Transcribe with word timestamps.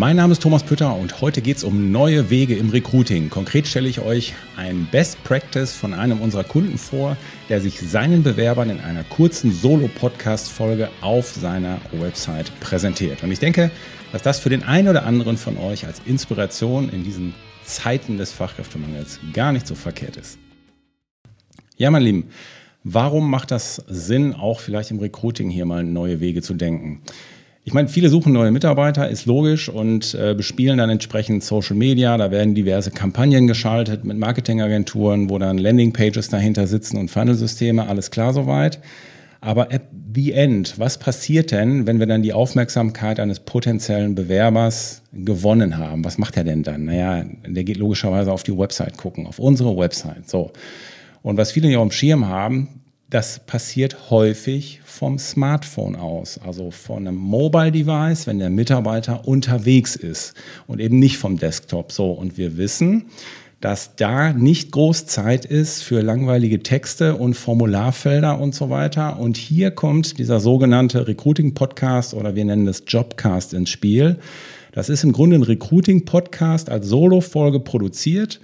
Mein 0.00 0.16
Name 0.16 0.32
ist 0.32 0.42
Thomas 0.42 0.62
Pütter 0.62 0.96
und 0.96 1.20
heute 1.20 1.42
geht 1.42 1.58
es 1.58 1.62
um 1.62 1.92
neue 1.92 2.30
Wege 2.30 2.56
im 2.56 2.70
Recruiting. 2.70 3.28
Konkret 3.28 3.66
stelle 3.66 3.86
ich 3.86 4.00
euch 4.00 4.32
ein 4.56 4.88
Best 4.90 5.22
Practice 5.24 5.74
von 5.74 5.92
einem 5.92 6.22
unserer 6.22 6.42
Kunden 6.42 6.78
vor, 6.78 7.18
der 7.50 7.60
sich 7.60 7.78
seinen 7.80 8.22
Bewerbern 8.22 8.70
in 8.70 8.80
einer 8.80 9.04
kurzen 9.04 9.52
Solo-Podcast-Folge 9.52 10.88
auf 11.02 11.28
seiner 11.28 11.82
Website 11.92 12.50
präsentiert. 12.60 13.22
Und 13.22 13.30
ich 13.30 13.40
denke, 13.40 13.70
dass 14.10 14.22
das 14.22 14.38
für 14.38 14.48
den 14.48 14.62
einen 14.62 14.88
oder 14.88 15.04
anderen 15.04 15.36
von 15.36 15.58
euch 15.58 15.86
als 15.86 16.00
Inspiration 16.06 16.88
in 16.88 17.04
diesen 17.04 17.34
Zeiten 17.66 18.16
des 18.16 18.32
Fachkräftemangels 18.32 19.20
gar 19.34 19.52
nicht 19.52 19.66
so 19.66 19.74
verkehrt 19.74 20.16
ist. 20.16 20.38
Ja, 21.76 21.90
mein 21.90 22.04
Lieben, 22.04 22.30
warum 22.84 23.30
macht 23.30 23.50
das 23.50 23.84
Sinn, 23.86 24.32
auch 24.32 24.60
vielleicht 24.60 24.92
im 24.92 24.98
Recruiting 24.98 25.50
hier 25.50 25.66
mal 25.66 25.84
neue 25.84 26.20
Wege 26.20 26.40
zu 26.40 26.54
denken? 26.54 27.02
Ich 27.70 27.74
meine, 27.74 27.86
viele 27.86 28.08
suchen 28.08 28.32
neue 28.32 28.50
Mitarbeiter, 28.50 29.08
ist 29.08 29.26
logisch 29.26 29.68
und 29.68 30.12
äh, 30.14 30.34
bespielen 30.34 30.78
dann 30.78 30.90
entsprechend 30.90 31.44
Social 31.44 31.76
Media. 31.76 32.16
Da 32.16 32.32
werden 32.32 32.52
diverse 32.56 32.90
Kampagnen 32.90 33.46
geschaltet 33.46 34.04
mit 34.04 34.18
Marketingagenturen, 34.18 35.30
wo 35.30 35.38
dann 35.38 35.56
Landingpages 35.56 36.30
dahinter 36.30 36.66
sitzen 36.66 36.96
und 36.96 37.12
Funnelsysteme. 37.12 37.86
Alles 37.86 38.10
klar 38.10 38.34
soweit. 38.34 38.80
Aber 39.40 39.72
at 39.72 39.82
the 40.12 40.32
end, 40.32 40.80
was 40.80 40.98
passiert 40.98 41.52
denn, 41.52 41.86
wenn 41.86 42.00
wir 42.00 42.06
dann 42.06 42.22
die 42.22 42.32
Aufmerksamkeit 42.32 43.20
eines 43.20 43.38
potenziellen 43.38 44.16
Bewerbers 44.16 45.02
gewonnen 45.12 45.78
haben? 45.78 46.04
Was 46.04 46.18
macht 46.18 46.36
er 46.36 46.42
denn 46.42 46.64
dann? 46.64 46.86
Naja, 46.86 47.24
der 47.46 47.62
geht 47.62 47.76
logischerweise 47.76 48.32
auf 48.32 48.42
die 48.42 48.58
Website 48.58 48.96
gucken, 48.96 49.28
auf 49.28 49.38
unsere 49.38 49.76
Website. 49.76 50.28
So. 50.28 50.50
Und 51.22 51.36
was 51.36 51.52
viele 51.52 51.68
hier 51.68 51.78
am 51.78 51.92
Schirm 51.92 52.26
haben, 52.26 52.79
das 53.10 53.40
passiert 53.40 54.10
häufig 54.10 54.80
vom 54.84 55.18
Smartphone 55.18 55.96
aus, 55.96 56.38
also 56.38 56.70
von 56.70 57.08
einem 57.08 57.16
Mobile 57.16 57.72
Device, 57.72 58.28
wenn 58.28 58.38
der 58.38 58.50
Mitarbeiter 58.50 59.26
unterwegs 59.26 59.96
ist 59.96 60.34
und 60.68 60.80
eben 60.80 61.00
nicht 61.00 61.18
vom 61.18 61.36
Desktop. 61.36 61.90
So, 61.90 62.12
und 62.12 62.38
wir 62.38 62.56
wissen, 62.56 63.06
dass 63.60 63.96
da 63.96 64.32
nicht 64.32 64.70
groß 64.70 65.06
Zeit 65.06 65.44
ist 65.44 65.82
für 65.82 66.02
langweilige 66.02 66.62
Texte 66.62 67.16
und 67.16 67.34
Formularfelder 67.34 68.38
und 68.38 68.54
so 68.54 68.70
weiter. 68.70 69.18
Und 69.18 69.36
hier 69.36 69.72
kommt 69.72 70.18
dieser 70.18 70.38
sogenannte 70.38 71.08
Recruiting-Podcast 71.08 72.14
oder 72.14 72.36
wir 72.36 72.44
nennen 72.44 72.68
es 72.68 72.84
Jobcast 72.86 73.54
ins 73.54 73.70
Spiel. 73.70 74.18
Das 74.72 74.88
ist 74.88 75.02
im 75.02 75.12
Grunde 75.12 75.36
ein 75.36 75.42
Recruiting-Podcast 75.42 76.70
als 76.70 76.86
Solo-Folge 76.86 77.58
produziert 77.58 78.40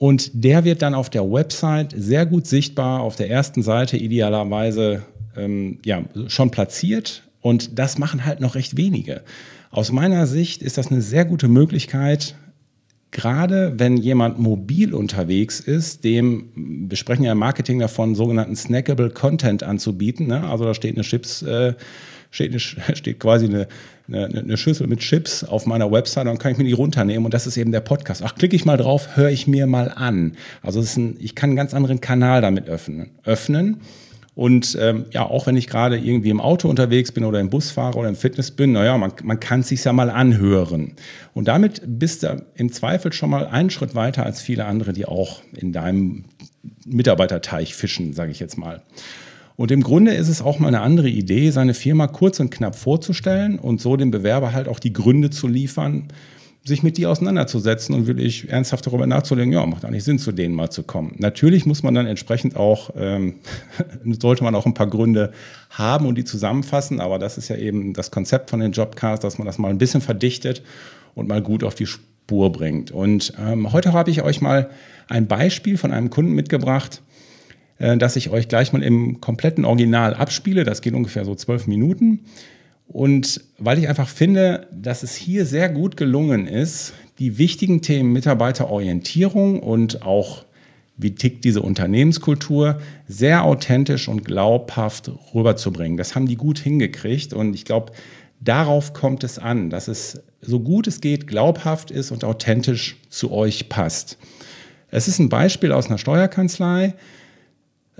und 0.00 0.30
der 0.32 0.64
wird 0.64 0.80
dann 0.80 0.94
auf 0.94 1.10
der 1.10 1.30
Website 1.30 1.92
sehr 1.94 2.24
gut 2.24 2.46
sichtbar, 2.46 3.00
auf 3.02 3.16
der 3.16 3.28
ersten 3.28 3.62
Seite 3.62 3.98
idealerweise 3.98 5.02
ähm, 5.36 5.78
ja, 5.84 6.02
schon 6.28 6.50
platziert. 6.50 7.22
Und 7.42 7.78
das 7.78 7.98
machen 7.98 8.24
halt 8.24 8.40
noch 8.40 8.54
recht 8.54 8.78
wenige. 8.78 9.20
Aus 9.70 9.92
meiner 9.92 10.26
Sicht 10.26 10.62
ist 10.62 10.78
das 10.78 10.90
eine 10.90 11.02
sehr 11.02 11.26
gute 11.26 11.48
Möglichkeit, 11.48 12.34
gerade 13.10 13.74
wenn 13.76 13.98
jemand 13.98 14.38
mobil 14.38 14.94
unterwegs 14.94 15.60
ist, 15.60 16.02
dem, 16.02 16.48
wir 16.88 16.96
sprechen 16.96 17.24
ja 17.24 17.32
im 17.32 17.38
Marketing 17.38 17.78
davon, 17.78 18.14
sogenannten 18.14 18.56
snackable 18.56 19.10
Content 19.10 19.62
anzubieten. 19.62 20.28
Ne? 20.28 20.48
Also 20.48 20.64
da 20.64 20.72
steht 20.72 20.94
eine 20.94 21.04
Chips, 21.04 21.42
äh, 21.42 21.74
steht, 22.30 22.52
eine, 22.52 22.60
steht 22.96 23.20
quasi 23.20 23.44
eine, 23.44 23.68
eine, 24.12 24.26
eine, 24.26 24.56
Schüssel 24.56 24.86
mit 24.86 25.00
Chips 25.00 25.44
auf 25.44 25.66
meiner 25.66 25.90
Website, 25.90 26.26
dann 26.26 26.38
kann 26.38 26.52
ich 26.52 26.58
mir 26.58 26.64
die 26.64 26.72
runternehmen 26.72 27.24
und 27.24 27.34
das 27.34 27.46
ist 27.46 27.56
eben 27.56 27.72
der 27.72 27.80
Podcast. 27.80 28.22
Ach, 28.24 28.34
klicke 28.34 28.56
ich 28.56 28.64
mal 28.64 28.76
drauf, 28.76 29.16
höre 29.16 29.30
ich 29.30 29.46
mir 29.46 29.66
mal 29.66 29.88
an. 29.88 30.36
Also 30.62 30.80
ein, 30.80 31.16
ich 31.20 31.34
kann 31.34 31.50
einen 31.50 31.56
ganz 31.56 31.74
anderen 31.74 32.00
Kanal 32.00 32.40
damit 32.40 32.68
öffnen. 32.68 33.10
öffnen. 33.24 33.80
Und 34.34 34.78
ähm, 34.80 35.06
ja, 35.10 35.24
auch 35.24 35.46
wenn 35.46 35.56
ich 35.56 35.66
gerade 35.66 35.98
irgendwie 35.98 36.30
im 36.30 36.40
Auto 36.40 36.68
unterwegs 36.68 37.12
bin 37.12 37.24
oder 37.24 37.40
im 37.40 37.50
Bus 37.50 37.72
fahre 37.72 37.98
oder 37.98 38.08
im 38.08 38.16
Fitness 38.16 38.50
bin, 38.50 38.72
naja, 38.72 38.96
man, 38.96 39.12
man 39.22 39.38
kann 39.38 39.60
es 39.60 39.68
sich 39.68 39.84
ja 39.84 39.92
mal 39.92 40.08
anhören. 40.08 40.92
Und 41.34 41.48
damit 41.48 41.82
bist 41.84 42.22
du 42.22 42.42
im 42.54 42.72
Zweifel 42.72 43.12
schon 43.12 43.30
mal 43.30 43.46
einen 43.46 43.70
Schritt 43.70 43.94
weiter 43.94 44.24
als 44.24 44.40
viele 44.40 44.64
andere, 44.64 44.92
die 44.92 45.04
auch 45.04 45.42
in 45.54 45.72
deinem 45.72 46.24
Mitarbeiterteich 46.86 47.74
fischen, 47.74 48.14
sage 48.14 48.30
ich 48.30 48.40
jetzt 48.40 48.56
mal. 48.56 48.82
Und 49.60 49.70
im 49.70 49.82
Grunde 49.82 50.14
ist 50.14 50.28
es 50.28 50.40
auch 50.40 50.58
mal 50.58 50.68
eine 50.68 50.80
andere 50.80 51.10
Idee, 51.10 51.50
seine 51.50 51.74
Firma 51.74 52.06
kurz 52.06 52.40
und 52.40 52.48
knapp 52.48 52.74
vorzustellen 52.74 53.58
und 53.58 53.78
so 53.78 53.98
dem 53.98 54.10
Bewerber 54.10 54.54
halt 54.54 54.68
auch 54.68 54.78
die 54.78 54.94
Gründe 54.94 55.28
zu 55.28 55.48
liefern, 55.48 56.04
sich 56.64 56.82
mit 56.82 56.96
die 56.96 57.04
auseinanderzusetzen 57.04 57.94
und 57.94 58.06
wirklich 58.06 58.48
ernsthaft 58.48 58.86
darüber 58.86 59.06
nachzudenken, 59.06 59.52
ja, 59.52 59.66
macht 59.66 59.84
eigentlich 59.84 60.04
Sinn, 60.04 60.18
zu 60.18 60.32
denen 60.32 60.54
mal 60.54 60.70
zu 60.70 60.82
kommen. 60.82 61.14
Natürlich 61.18 61.66
muss 61.66 61.82
man 61.82 61.92
dann 61.92 62.06
entsprechend 62.06 62.56
auch, 62.56 62.88
ähm, 62.96 63.34
sollte 64.18 64.44
man 64.44 64.54
auch 64.54 64.64
ein 64.64 64.72
paar 64.72 64.86
Gründe 64.86 65.30
haben 65.68 66.06
und 66.06 66.16
die 66.16 66.24
zusammenfassen, 66.24 66.98
aber 66.98 67.18
das 67.18 67.36
ist 67.36 67.48
ja 67.48 67.56
eben 67.56 67.92
das 67.92 68.10
Konzept 68.10 68.48
von 68.48 68.60
den 68.60 68.72
Jobcasts, 68.72 69.22
dass 69.22 69.36
man 69.36 69.46
das 69.46 69.58
mal 69.58 69.68
ein 69.68 69.76
bisschen 69.76 70.00
verdichtet 70.00 70.62
und 71.14 71.28
mal 71.28 71.42
gut 71.42 71.64
auf 71.64 71.74
die 71.74 71.84
Spur 71.84 72.50
bringt. 72.50 72.92
Und 72.92 73.34
ähm, 73.38 73.70
heute 73.74 73.92
habe 73.92 74.10
ich 74.10 74.22
euch 74.22 74.40
mal 74.40 74.70
ein 75.06 75.26
Beispiel 75.26 75.76
von 75.76 75.92
einem 75.92 76.08
Kunden 76.08 76.32
mitgebracht, 76.32 77.02
äh, 77.80 77.96
dass 77.96 78.14
ich 78.14 78.30
euch 78.30 78.46
gleich 78.46 78.72
mal 78.72 78.82
im 78.82 79.20
kompletten 79.20 79.64
Original 79.64 80.14
abspiele. 80.14 80.62
Das 80.64 80.82
geht 80.82 80.94
ungefähr 80.94 81.24
so 81.24 81.34
zwölf 81.34 81.66
Minuten. 81.66 82.20
Und 82.86 83.40
weil 83.58 83.78
ich 83.78 83.88
einfach 83.88 84.08
finde, 84.08 84.68
dass 84.72 85.02
es 85.02 85.14
hier 85.14 85.46
sehr 85.46 85.68
gut 85.68 85.96
gelungen 85.96 86.46
ist, 86.46 86.92
die 87.18 87.38
wichtigen 87.38 87.82
Themen 87.82 88.12
Mitarbeiterorientierung 88.12 89.60
und 89.60 90.02
auch 90.02 90.44
wie 90.96 91.14
tickt 91.14 91.44
diese 91.44 91.62
Unternehmenskultur, 91.62 92.80
sehr 93.08 93.44
authentisch 93.44 94.08
und 94.08 94.24
glaubhaft 94.24 95.10
rüberzubringen. 95.34 95.96
Das 95.96 96.14
haben 96.14 96.26
die 96.26 96.36
gut 96.36 96.58
hingekriegt 96.58 97.32
und 97.32 97.54
ich 97.54 97.64
glaube, 97.64 97.92
darauf 98.40 98.92
kommt 98.92 99.24
es 99.24 99.38
an, 99.38 99.70
dass 99.70 99.88
es 99.88 100.20
so 100.42 100.60
gut 100.60 100.86
es 100.86 101.00
geht 101.00 101.26
glaubhaft 101.26 101.90
ist 101.90 102.10
und 102.10 102.24
authentisch 102.24 102.96
zu 103.08 103.32
euch 103.32 103.70
passt. 103.70 104.18
Es 104.90 105.08
ist 105.08 105.20
ein 105.20 105.28
Beispiel 105.28 105.72
aus 105.72 105.86
einer 105.86 105.98
Steuerkanzlei. 105.98 106.94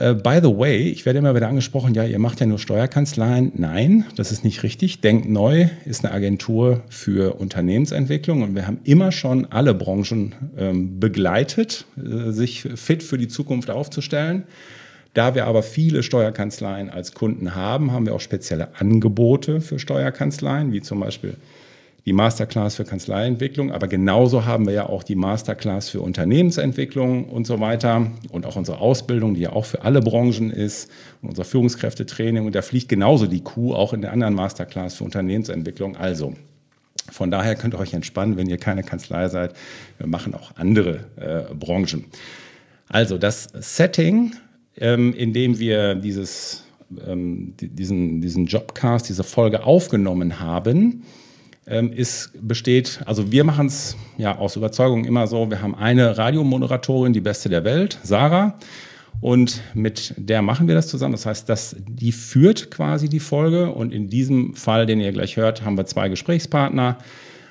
Äh, 0.00 0.14
by 0.14 0.40
the 0.42 0.56
way, 0.56 0.88
ich 0.88 1.04
werde 1.04 1.18
immer 1.18 1.34
wieder 1.34 1.48
angesprochen, 1.48 1.92
ja, 1.92 2.04
ihr 2.04 2.18
macht 2.18 2.40
ja 2.40 2.46
nur 2.46 2.58
Steuerkanzleien. 2.58 3.52
Nein, 3.56 4.06
das 4.16 4.32
ist 4.32 4.44
nicht 4.44 4.62
richtig. 4.62 5.02
Denk 5.02 5.28
neu 5.28 5.68
ist 5.84 6.04
eine 6.04 6.14
Agentur 6.14 6.82
für 6.88 7.38
Unternehmensentwicklung 7.38 8.42
und 8.42 8.54
wir 8.54 8.66
haben 8.66 8.80
immer 8.84 9.12
schon 9.12 9.46
alle 9.52 9.74
Branchen 9.74 10.34
ähm, 10.56 10.98
begleitet, 10.98 11.84
äh, 11.98 12.30
sich 12.30 12.66
fit 12.76 13.02
für 13.02 13.18
die 13.18 13.28
Zukunft 13.28 13.70
aufzustellen. 13.70 14.44
Da 15.12 15.34
wir 15.34 15.46
aber 15.46 15.62
viele 15.62 16.02
Steuerkanzleien 16.02 16.88
als 16.88 17.12
Kunden 17.12 17.54
haben, 17.54 17.92
haben 17.92 18.06
wir 18.06 18.14
auch 18.14 18.20
spezielle 18.20 18.68
Angebote 18.78 19.60
für 19.60 19.78
Steuerkanzleien, 19.78 20.72
wie 20.72 20.80
zum 20.80 21.00
Beispiel 21.00 21.34
die 22.06 22.12
Masterclass 22.12 22.76
für 22.76 22.84
Kanzleientwicklung, 22.84 23.72
aber 23.72 23.88
genauso 23.88 24.46
haben 24.46 24.66
wir 24.66 24.72
ja 24.72 24.86
auch 24.88 25.02
die 25.02 25.16
Masterclass 25.16 25.90
für 25.90 26.00
Unternehmensentwicklung 26.00 27.28
und 27.28 27.46
so 27.46 27.60
weiter 27.60 28.10
und 28.30 28.46
auch 28.46 28.56
unsere 28.56 28.78
Ausbildung, 28.78 29.34
die 29.34 29.42
ja 29.42 29.52
auch 29.52 29.66
für 29.66 29.82
alle 29.82 30.00
Branchen 30.00 30.50
ist 30.50 30.90
und 31.20 31.30
unser 31.30 31.44
Führungskräftetraining 31.44 32.46
und 32.46 32.54
da 32.54 32.62
fliegt 32.62 32.88
genauso 32.88 33.26
die 33.26 33.42
Kuh 33.42 33.74
auch 33.74 33.92
in 33.92 34.00
der 34.00 34.12
anderen 34.12 34.34
Masterclass 34.34 34.94
für 34.94 35.04
Unternehmensentwicklung. 35.04 35.96
Also 35.96 36.34
von 37.10 37.30
daher 37.30 37.54
könnt 37.54 37.74
ihr 37.74 37.78
euch 37.78 37.92
entspannen, 37.92 38.36
wenn 38.36 38.48
ihr 38.48 38.58
keine 38.58 38.82
Kanzlei 38.82 39.28
seid. 39.28 39.54
Wir 39.98 40.06
machen 40.06 40.34
auch 40.34 40.56
andere 40.56 41.00
äh, 41.16 41.54
Branchen. 41.54 42.04
Also 42.88 43.18
das 43.18 43.48
Setting, 43.54 44.34
ähm, 44.76 45.14
in 45.14 45.32
dem 45.32 45.58
wir 45.58 45.94
dieses, 45.94 46.64
ähm, 47.06 47.54
diesen, 47.60 48.20
diesen 48.20 48.46
Jobcast, 48.46 49.08
diese 49.08 49.24
Folge 49.24 49.64
aufgenommen 49.64 50.40
haben, 50.40 51.04
ähm, 51.66 51.92
ist, 51.92 52.32
besteht, 52.40 53.00
also 53.06 53.30
wir 53.30 53.44
machen 53.44 53.66
es 53.66 53.96
ja 54.18 54.36
aus 54.36 54.56
Überzeugung 54.56 55.04
immer 55.04 55.26
so, 55.26 55.50
wir 55.50 55.62
haben 55.62 55.74
eine 55.74 56.18
Radiomoderatorin, 56.18 57.12
die 57.12 57.20
beste 57.20 57.48
der 57.48 57.64
Welt, 57.64 57.98
Sarah, 58.02 58.58
und 59.20 59.60
mit 59.74 60.14
der 60.16 60.40
machen 60.40 60.66
wir 60.66 60.74
das 60.74 60.88
zusammen. 60.88 61.12
Das 61.12 61.26
heißt, 61.26 61.48
dass 61.48 61.76
die 61.78 62.12
führt 62.12 62.70
quasi 62.70 63.08
die 63.08 63.20
Folge. 63.20 63.70
Und 63.70 63.92
in 63.92 64.08
diesem 64.08 64.54
Fall, 64.54 64.86
den 64.86 65.00
ihr 65.00 65.12
gleich 65.12 65.36
hört, 65.36 65.62
haben 65.64 65.76
wir 65.76 65.84
zwei 65.86 66.08
Gesprächspartner, 66.08 66.96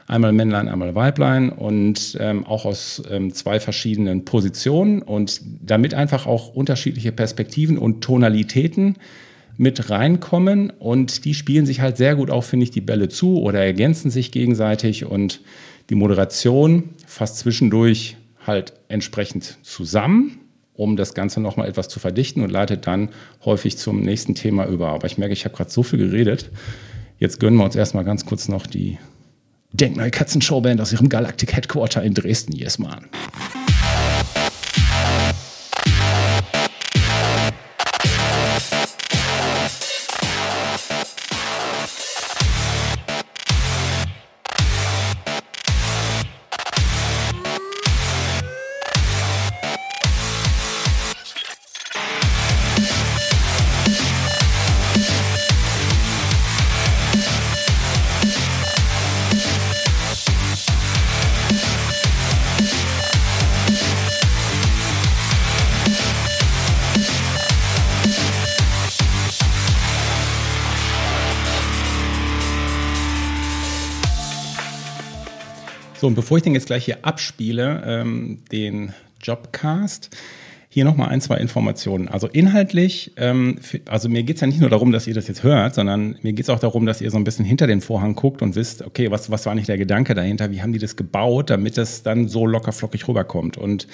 einmal 0.07 0.31
Männlein, 0.31 0.67
einmal 0.67 0.95
Weiblein. 0.95 1.49
Und 1.49 2.17
ähm, 2.19 2.45
auch 2.45 2.65
aus 2.65 3.03
ähm, 3.09 3.33
zwei 3.33 3.59
verschiedenen 3.59 4.25
Positionen. 4.25 5.03
Und 5.03 5.41
damit 5.61 5.93
einfach 5.93 6.25
auch 6.25 6.55
unterschiedliche 6.55 7.11
Perspektiven 7.11 7.77
und 7.77 8.01
Tonalitäten 8.01 8.95
mit 9.59 9.89
reinkommen 9.89 10.71
und 10.71 11.25
die 11.25 11.33
spielen 11.33 11.65
sich 11.65 11.81
halt 11.81 11.97
sehr 11.97 12.15
gut 12.15 12.31
auch, 12.31 12.45
finde 12.45 12.63
ich, 12.63 12.71
die 12.71 12.81
Bälle 12.81 13.09
zu 13.09 13.41
oder 13.41 13.63
ergänzen 13.63 14.09
sich 14.09 14.31
gegenseitig 14.31 15.05
und 15.05 15.41
die 15.89 15.95
Moderation 15.95 16.89
fasst 17.05 17.37
zwischendurch 17.37 18.15
halt 18.47 18.73
entsprechend 18.87 19.57
zusammen 19.61 20.39
um 20.79 20.95
das 20.95 21.13
Ganze 21.13 21.41
nochmal 21.41 21.67
etwas 21.67 21.89
zu 21.89 21.99
verdichten 21.99 22.41
und 22.41 22.49
leitet 22.49 22.87
dann 22.87 23.09
häufig 23.43 23.77
zum 23.77 23.99
nächsten 23.99 24.33
Thema 24.33 24.65
über. 24.65 24.87
Aber 24.87 25.07
ich 25.07 25.17
merke, 25.17 25.33
ich 25.33 25.43
habe 25.43 25.53
gerade 25.53 25.69
so 25.69 25.83
viel 25.83 25.99
geredet. 25.99 26.49
Jetzt 27.17 27.41
gönnen 27.41 27.57
wir 27.57 27.65
uns 27.65 27.75
erstmal 27.75 28.05
ganz 28.05 28.25
kurz 28.25 28.47
noch 28.47 28.65
die 28.65 28.97
Denkneue 29.73 30.09
Katzenshowband 30.09 30.79
aus 30.79 30.93
ihrem 30.93 31.09
Galactic 31.09 31.53
Headquarter 31.53 32.01
in 32.01 32.13
Dresden. 32.13 32.53
Yes, 32.53 32.79
man. 32.79 33.07
Und 76.09 76.15
bevor 76.15 76.37
ich 76.37 76.43
den 76.43 76.55
jetzt 76.55 76.65
gleich 76.65 76.85
hier 76.85 76.97
abspiele, 77.03 77.83
ähm, 77.85 78.39
den 78.51 78.93
Jobcast, 79.21 80.09
hier 80.71 80.83
nochmal 80.83 81.09
ein, 81.09 81.21
zwei 81.21 81.37
Informationen. 81.37 82.07
Also 82.07 82.27
inhaltlich, 82.27 83.11
ähm, 83.17 83.59
also 83.87 84.09
mir 84.09 84.23
geht's 84.23 84.41
ja 84.41 84.47
nicht 84.47 84.59
nur 84.59 84.71
darum, 84.71 84.91
dass 84.91 85.05
ihr 85.05 85.13
das 85.13 85.27
jetzt 85.27 85.43
hört, 85.43 85.75
sondern 85.75 86.17
mir 86.23 86.33
geht's 86.33 86.49
auch 86.49 86.59
darum, 86.59 86.87
dass 86.87 86.99
ihr 87.01 87.11
so 87.11 87.17
ein 87.17 87.23
bisschen 87.23 87.45
hinter 87.45 87.67
den 87.67 87.81
Vorhang 87.81 88.15
guckt 88.15 88.41
und 88.41 88.55
wisst, 88.55 88.83
okay, 88.83 89.11
was, 89.11 89.29
was 89.29 89.45
war 89.45 89.53
nicht 89.53 89.67
der 89.67 89.77
Gedanke 89.77 90.15
dahinter, 90.15 90.51
wie 90.51 90.63
haben 90.63 90.73
die 90.73 90.79
das 90.79 90.95
gebaut, 90.95 91.51
damit 91.51 91.77
das 91.77 92.01
dann 92.01 92.27
so 92.27 92.47
locker 92.47 92.71
flockig 92.71 93.07
rüberkommt. 93.07 93.57
Und 93.57 93.87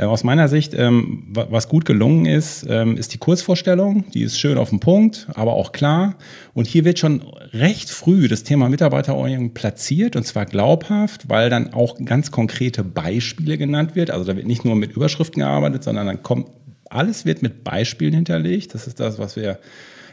äh, 0.00 0.04
aus 0.04 0.24
meiner 0.24 0.48
Sicht, 0.48 0.72
ähm, 0.74 1.24
was 1.28 1.68
gut 1.68 1.84
gelungen 1.84 2.24
ist, 2.24 2.66
ähm, 2.68 2.96
ist 2.96 3.12
die 3.12 3.18
Kurzvorstellung. 3.18 4.10
Die 4.12 4.22
ist 4.22 4.38
schön 4.38 4.56
auf 4.56 4.70
den 4.70 4.80
Punkt, 4.80 5.26
aber 5.34 5.52
auch 5.52 5.72
klar. 5.72 6.16
Und 6.54 6.66
hier 6.66 6.84
wird 6.84 6.98
schon 6.98 7.22
recht 7.52 7.90
früh 7.90 8.26
das 8.26 8.42
Thema 8.42 8.70
Mitarbeiterorientierung 8.70 9.52
platziert 9.52 10.16
und 10.16 10.24
zwar 10.24 10.46
glaubhaft, 10.46 11.28
weil 11.28 11.50
dann 11.50 11.74
auch 11.74 11.98
ganz 12.04 12.30
konkrete 12.30 12.82
Beispiele 12.82 13.58
genannt 13.58 13.94
wird. 13.94 14.10
Also 14.10 14.24
da 14.24 14.36
wird 14.36 14.46
nicht 14.46 14.64
nur 14.64 14.74
mit 14.74 14.92
Überschriften 14.92 15.40
gearbeitet, 15.40 15.84
sondern 15.84 16.06
dann 16.06 16.22
kommt 16.22 16.46
alles 16.88 17.24
wird 17.24 17.42
mit 17.42 17.62
Beispielen 17.62 18.14
hinterlegt. 18.14 18.74
Das 18.74 18.86
ist 18.86 18.98
das, 19.00 19.18
was 19.18 19.36
wir 19.36 19.58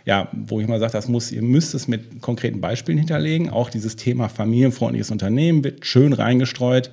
ja, 0.05 0.29
wo 0.31 0.61
ich 0.61 0.67
mal 0.67 0.79
sage, 0.79 0.93
das 0.93 1.09
muss, 1.09 1.33
ihr 1.33 1.41
müsst 1.41 1.73
es 1.75 1.89
mit 1.89 2.21
konkreten 2.21 2.61
Beispielen 2.61 2.97
hinterlegen. 2.97 3.49
Auch 3.49 3.69
dieses 3.69 3.97
Thema 3.97 4.29
familienfreundliches 4.29 5.11
Unternehmen 5.11 5.63
wird 5.65 5.85
schön 5.85 6.13
reingestreut. 6.13 6.91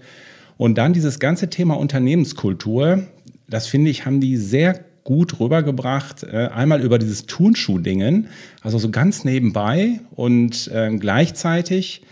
Und 0.57 0.79
dann 0.79 0.93
dieses 0.93 1.19
ganze 1.19 1.51
Thema 1.51 1.75
Unternehmenskultur, 1.75 3.05
das 3.49 3.67
finde 3.67 3.91
ich, 3.91 4.07
haben 4.07 4.21
die 4.21 4.37
sehr 4.37 4.85
gut 5.05 5.39
rübergebracht. 5.39 6.25
Äh, 6.25 6.49
einmal 6.53 6.81
über 6.81 6.99
dieses 6.99 7.27
Turnschuh-Dingen, 7.27 8.29
also 8.63 8.79
so 8.79 8.91
ganz 8.91 9.25
nebenbei 9.25 10.01
und 10.15 10.69
äh, 10.69 10.91
gleichzeitig, 10.97 12.03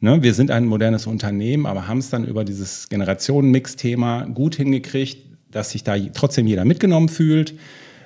ne, 0.00 0.22
wir 0.22 0.34
sind 0.34 0.50
ein 0.50 0.64
modernes 0.64 1.06
Unternehmen, 1.06 1.66
aber 1.66 1.86
haben 1.86 1.98
es 1.98 2.10
dann 2.10 2.24
über 2.24 2.44
dieses 2.44 2.88
Generationenmix-Thema 2.88 4.26
gut 4.26 4.56
hingekriegt, 4.56 5.18
dass 5.50 5.70
sich 5.70 5.84
da 5.84 5.96
trotzdem 6.14 6.46
jeder 6.46 6.64
mitgenommen 6.64 7.08
fühlt. 7.08 7.54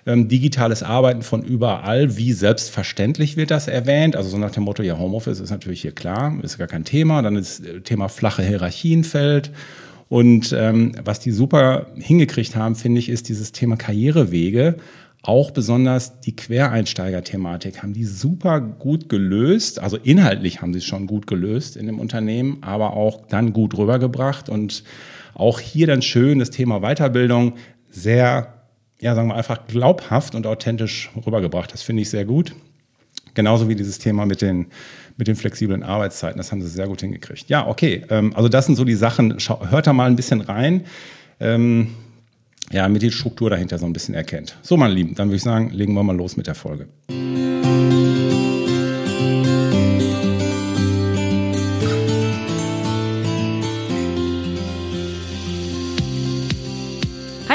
Ähm, 0.05 0.27
digitales 0.27 0.83
Arbeiten 0.83 1.23
von 1.23 1.43
überall, 1.43 2.17
wie 2.17 2.33
selbstverständlich 2.33 3.37
wird 3.37 3.53
das 3.53 3.69
erwähnt? 3.69 4.17
Also 4.17 4.31
so 4.31 4.39
nach 4.39 4.51
dem 4.51 4.65
Motto, 4.65 4.83
ja, 4.83 4.99
Homeoffice 4.99 5.39
ist 5.39 5.51
natürlich 5.51 5.83
hier 5.83 5.93
klar, 5.93 6.37
ist 6.43 6.59
gar 6.59 6.67
kein 6.67 6.85
Thema. 6.85 7.23
Dann 7.23 7.37
ist 7.37 7.65
das 7.65 7.85
Thema 7.85 8.09
flache 8.09 8.43
Hierarchien 8.43 9.05
fällt. 9.05 9.53
Und 10.09 10.53
ähm, 10.59 10.93
was 11.05 11.21
die 11.21 11.31
super 11.31 11.87
hingekriegt 11.95 12.57
haben, 12.57 12.75
finde 12.75 12.99
ich, 12.99 13.09
ist 13.09 13.29
dieses 13.29 13.53
Thema 13.53 13.77
Karrierewege. 13.77 14.77
Auch 15.23 15.53
besonders 15.53 16.19
die 16.19 16.35
Quereinsteiger-Thematik 16.35 17.81
haben 17.81 17.93
die 17.93 18.05
super 18.05 18.61
gut 18.61 19.09
gelöst. 19.09 19.79
Also 19.79 19.97
inhaltlich 19.97 20.61
haben 20.61 20.73
sie 20.73 20.81
es 20.81 20.85
schon 20.85 21.07
gut 21.07 21.29
gelöst 21.29 21.77
in 21.77 21.87
dem 21.87 22.01
Unternehmen, 22.01 22.59
aber 22.61 22.95
auch 22.95 23.27
dann 23.29 23.53
gut 23.53 23.79
rübergebracht. 23.79 24.49
Und 24.49 24.83
auch 25.35 25.61
hier 25.61 25.87
dann 25.87 26.03
schön 26.03 26.41
das 26.41 26.51
Thema 26.51 26.81
Weiterbildung 26.81 27.55
sehr 27.89 28.62
ja, 29.03 29.17
sagen 29.17 29.29
wir 29.29 29.35
einfach 29.35 29.67
glaubhaft 29.67 30.37
und 30.37 30.47
authentisch 30.47 31.11
rübergebracht. 31.27 31.73
Das 31.73 31.83
finde 31.83 32.03
ich 32.03 32.11
sehr 32.11 32.25
gut. 32.25 32.55
Genauso 33.35 33.69
wie 33.69 33.75
dieses 33.75 33.99
Thema 33.99 34.27
mit 34.27 34.43
den, 34.43 34.67
mit 35.17 35.27
den 35.27 35.35
flexiblen 35.35 35.83
Arbeitszeiten. 35.83 36.39
Das 36.39 36.53
haben 36.53 36.63
sie 36.63 36.69
sehr 36.69 36.87
gut 36.87 37.01
hingekriegt. 37.01 37.49
Ja, 37.49 37.67
okay. 37.67 38.05
Ähm, 38.11 38.33
also 38.37 38.49
das 38.49 38.67
sind 38.67 38.77
so 38.77 38.85
die 38.85 38.95
Sachen. 38.95 39.39
Hört 39.71 39.89
da 39.89 39.93
mal 39.93 40.09
ein 40.09 40.15
bisschen 40.15 40.41
rein. 40.41 40.85
Ähm, 41.41 41.89
ja, 42.71 42.89
mit 42.89 43.03
die 43.03 43.11
Struktur 43.11 43.51
dahinter 43.51 43.77
so 43.77 43.87
ein 43.87 43.93
bisschen 43.93 44.15
erkennt. 44.15 44.57
So, 44.63 44.77
meine 44.77 44.95
Lieben, 44.95 45.17
dann 45.17 45.29
würde 45.29 45.37
ich 45.37 45.43
sagen, 45.43 45.71
legen 45.71 45.95
wir 45.95 46.05
mal 46.05 46.17
los 46.17 46.37
mit 46.37 46.47
der 46.47 46.55
Folge. 46.55 46.87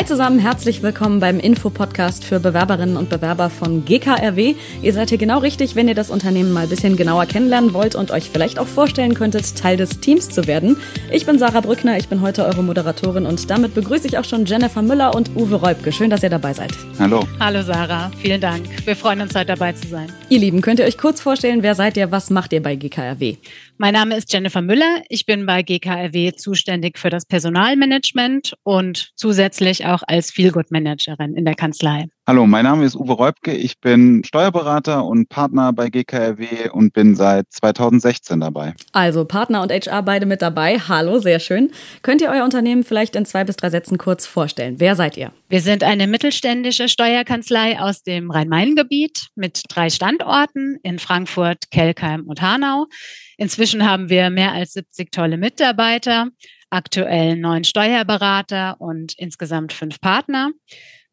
Zusammen, 0.07 0.39
herzlich 0.39 0.81
willkommen 0.83 1.19
beim 1.19 1.38
Info-Podcast 1.38 2.24
für 2.24 2.39
Bewerberinnen 2.39 2.95
und 2.95 3.09
Bewerber 3.09 3.50
von 3.50 3.83
GKRW. 3.83 4.56
Ihr 4.81 4.94
seid 4.94 5.09
hier 5.09 5.18
genau 5.18 5.39
richtig, 5.39 5.75
wenn 5.75 5.89
ihr 5.89 5.95
das 5.95 6.09
Unternehmen 6.09 6.54
mal 6.54 6.63
ein 6.63 6.69
bisschen 6.69 6.95
genauer 6.95 7.25
kennenlernen 7.25 7.74
wollt 7.74 7.94
und 7.94 8.12
euch 8.12 8.30
vielleicht 8.30 8.57
auch 8.57 8.68
vorstellen 8.68 9.15
könntet, 9.15 9.57
Teil 9.57 9.75
des 9.75 10.00
Teams 10.00 10.30
zu 10.30 10.48
werden. 10.48 10.77
Ich 11.12 11.25
bin 11.25 11.38
Sarah 11.38 11.59
Brückner, 11.59 11.98
ich 11.98 12.07
bin 12.07 12.21
heute 12.21 12.45
eure 12.45 12.63
Moderatorin 12.63 13.25
und 13.25 13.50
damit 13.50 13.75
begrüße 13.75 14.07
ich 14.07 14.18
auch 14.18 14.24
schon 14.24 14.45
Jennifer 14.45 14.81
Müller 14.81 15.13
und 15.13 15.36
Uwe 15.36 15.56
Reubke. 15.56 15.91
Schön, 15.91 16.10
dass 16.10 16.24
ihr 16.24 16.29
dabei 16.29 16.53
seid. 16.53 16.72
Hallo. 17.00 17.27
Hallo 17.41 17.62
Sarah, 17.62 18.10
vielen 18.22 18.39
Dank. 18.39 18.65
Wir 18.86 18.96
freuen 18.96 19.20
uns 19.20 19.36
heute 19.36 19.48
dabei 19.48 19.74
zu 19.74 19.89
sein. 19.89 20.08
Ihr 20.29 20.39
Lieben, 20.39 20.62
könnt 20.62 20.79
ihr 20.79 20.86
euch 20.86 20.98
kurz 20.98 21.20
vorstellen, 21.20 21.63
wer 21.63 21.75
seid 21.75 21.98
ihr, 21.98 22.12
was 22.12 22.29
macht 22.29 22.53
ihr 22.53 22.63
bei 22.63 22.77
GKRW? 22.77 23.36
Mein 23.79 23.93
Name 23.93 24.17
ist 24.17 24.34
Jennifer 24.34 24.63
Müller. 24.63 25.03
Ich 25.07 25.27
bin 25.27 25.46
bei 25.46 25.62
GKRW 25.62 26.31
zuständig 26.34 26.98
für 26.98 27.12
das 27.12 27.27
Personalmanagement 27.27 28.57
und 28.63 29.12
zusätzlich 29.15 29.86
auch 29.86 30.01
als 30.07 30.31
Feelgood 30.31 30.72
Managerin 30.72 31.36
in 31.36 31.46
der 31.46 31.53
Kanzlei. 31.53 32.07
Hallo, 32.29 32.46
mein 32.46 32.65
Name 32.65 32.84
ist 32.84 32.98
Uwe 32.98 33.13
Reubke. 33.13 33.53
Ich 33.53 33.79
bin 33.79 34.22
Steuerberater 34.25 35.05
und 35.05 35.29
Partner 35.29 35.72
bei 35.72 35.88
GKRW 35.88 36.69
und 36.72 36.91
bin 36.91 37.15
seit 37.15 37.46
2016 37.53 38.41
dabei. 38.41 38.74
Also 38.91 39.24
Partner 39.24 39.62
und 39.62 39.72
HR 39.72 40.03
beide 40.03 40.25
mit 40.25 40.41
dabei. 40.41 40.77
Hallo, 40.77 41.19
sehr 41.19 41.39
schön. 41.39 41.72
Könnt 42.01 42.22
ihr 42.22 42.29
euer 42.29 42.43
Unternehmen 42.43 42.84
vielleicht 42.84 43.15
in 43.15 43.25
zwei 43.25 43.46
bis 43.46 43.55
drei 43.55 43.69
Sätzen 43.69 43.98
kurz 43.98 44.25
vorstellen? 44.25 44.75
Wer 44.77 44.98
seid 44.98 45.15
ihr? 45.15 45.31
Wir 45.48 45.62
sind 45.62 45.86
eine 45.86 46.05
mittelständische 46.05 46.89
Steuerkanzlei 46.89 47.79
aus 47.79 48.03
dem 48.03 48.29
Rhein-Main-Gebiet 48.29 49.27
mit 49.36 49.62
drei 49.69 49.89
Standorten 49.89 50.79
in 50.84 51.00
Frankfurt, 51.00 51.72
Kelkheim 51.72 52.25
und 52.27 52.41
Hanau. 52.41 52.88
Inzwischen 53.38 53.89
haben 53.89 54.10
wir 54.10 54.29
mehr 54.31 54.51
als 54.51 54.74
70 54.74 55.13
tolle 55.13 55.38
Mitarbeiter, 55.38 56.27
aktuell 56.69 57.38
neun 57.38 57.63
Steuerberater 57.63 58.75
und 58.79 59.13
insgesamt 59.17 59.72
fünf 59.72 60.01
Partner. 60.01 60.51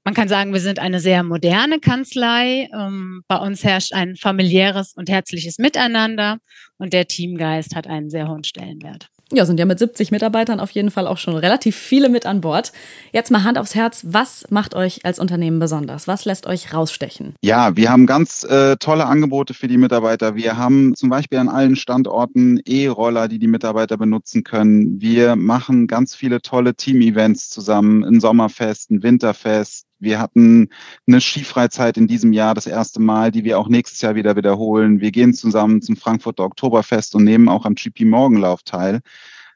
Man 0.04 0.12
kann 0.12 0.28
sagen, 0.28 0.52
wir 0.52 0.60
sind 0.60 0.78
eine 0.78 1.00
sehr 1.00 1.22
moderne 1.22 1.80
Kanzlei. 1.80 2.68
Ähm, 2.78 3.22
bei 3.26 3.36
uns 3.36 3.64
herrscht 3.64 3.94
ein 3.94 4.16
familiäres 4.16 4.92
und 4.94 5.08
herzliches 5.08 5.56
Miteinander 5.58 6.36
und 6.76 6.92
der 6.92 7.06
Teamgeist 7.06 7.74
hat 7.74 7.86
einen 7.86 8.10
sehr 8.10 8.28
hohen 8.28 8.44
Stellenwert. 8.44 9.08
Ja, 9.32 9.46
sind 9.46 9.58
ja 9.58 9.64
mit 9.64 9.78
70 9.78 10.10
Mitarbeitern 10.10 10.60
auf 10.60 10.70
jeden 10.72 10.90
Fall 10.90 11.06
auch 11.06 11.16
schon 11.16 11.34
relativ 11.34 11.74
viele 11.74 12.10
mit 12.10 12.26
an 12.26 12.42
Bord. 12.42 12.72
Jetzt 13.12 13.30
mal 13.30 13.42
Hand 13.42 13.56
aufs 13.56 13.74
Herz, 13.74 14.04
was 14.06 14.44
macht 14.50 14.74
euch 14.74 15.06
als 15.06 15.18
Unternehmen 15.18 15.58
besonders? 15.58 16.06
Was 16.06 16.26
lässt 16.26 16.46
euch 16.46 16.74
rausstechen? 16.74 17.34
Ja, 17.42 17.74
wir 17.74 17.90
haben 17.90 18.06
ganz 18.06 18.44
äh, 18.44 18.76
tolle 18.76 19.06
Angebote 19.06 19.54
für 19.54 19.66
die 19.66 19.78
Mitarbeiter. 19.78 20.34
Wir 20.36 20.58
haben 20.58 20.94
zum 20.94 21.08
Beispiel 21.08 21.38
an 21.38 21.48
allen 21.48 21.74
Standorten 21.74 22.60
E-Roller, 22.66 23.28
die 23.28 23.38
die 23.38 23.48
Mitarbeiter 23.48 23.96
benutzen 23.96 24.44
können. 24.44 25.00
Wir 25.00 25.36
machen 25.36 25.86
ganz 25.86 26.14
viele 26.14 26.42
tolle 26.42 26.74
Team-Events 26.74 27.48
zusammen, 27.48 28.04
ein 28.04 28.20
Sommerfest, 28.20 28.90
ein 28.90 29.02
Winterfest, 29.02 29.86
wir 30.04 30.20
hatten 30.20 30.68
eine 31.06 31.20
Skifreizeit 31.20 31.96
in 31.96 32.06
diesem 32.06 32.32
Jahr 32.32 32.54
das 32.54 32.66
erste 32.66 33.00
Mal, 33.00 33.30
die 33.30 33.44
wir 33.44 33.58
auch 33.58 33.68
nächstes 33.68 34.00
Jahr 34.00 34.14
wieder 34.14 34.36
wiederholen. 34.36 35.00
Wir 35.00 35.10
gehen 35.10 35.34
zusammen 35.34 35.82
zum 35.82 35.96
Frankfurter 35.96 36.44
Oktoberfest 36.44 37.14
und 37.14 37.24
nehmen 37.24 37.48
auch 37.48 37.64
am 37.64 37.74
GP 37.74 38.04
Morgenlauf 38.04 38.62
teil. 38.62 39.00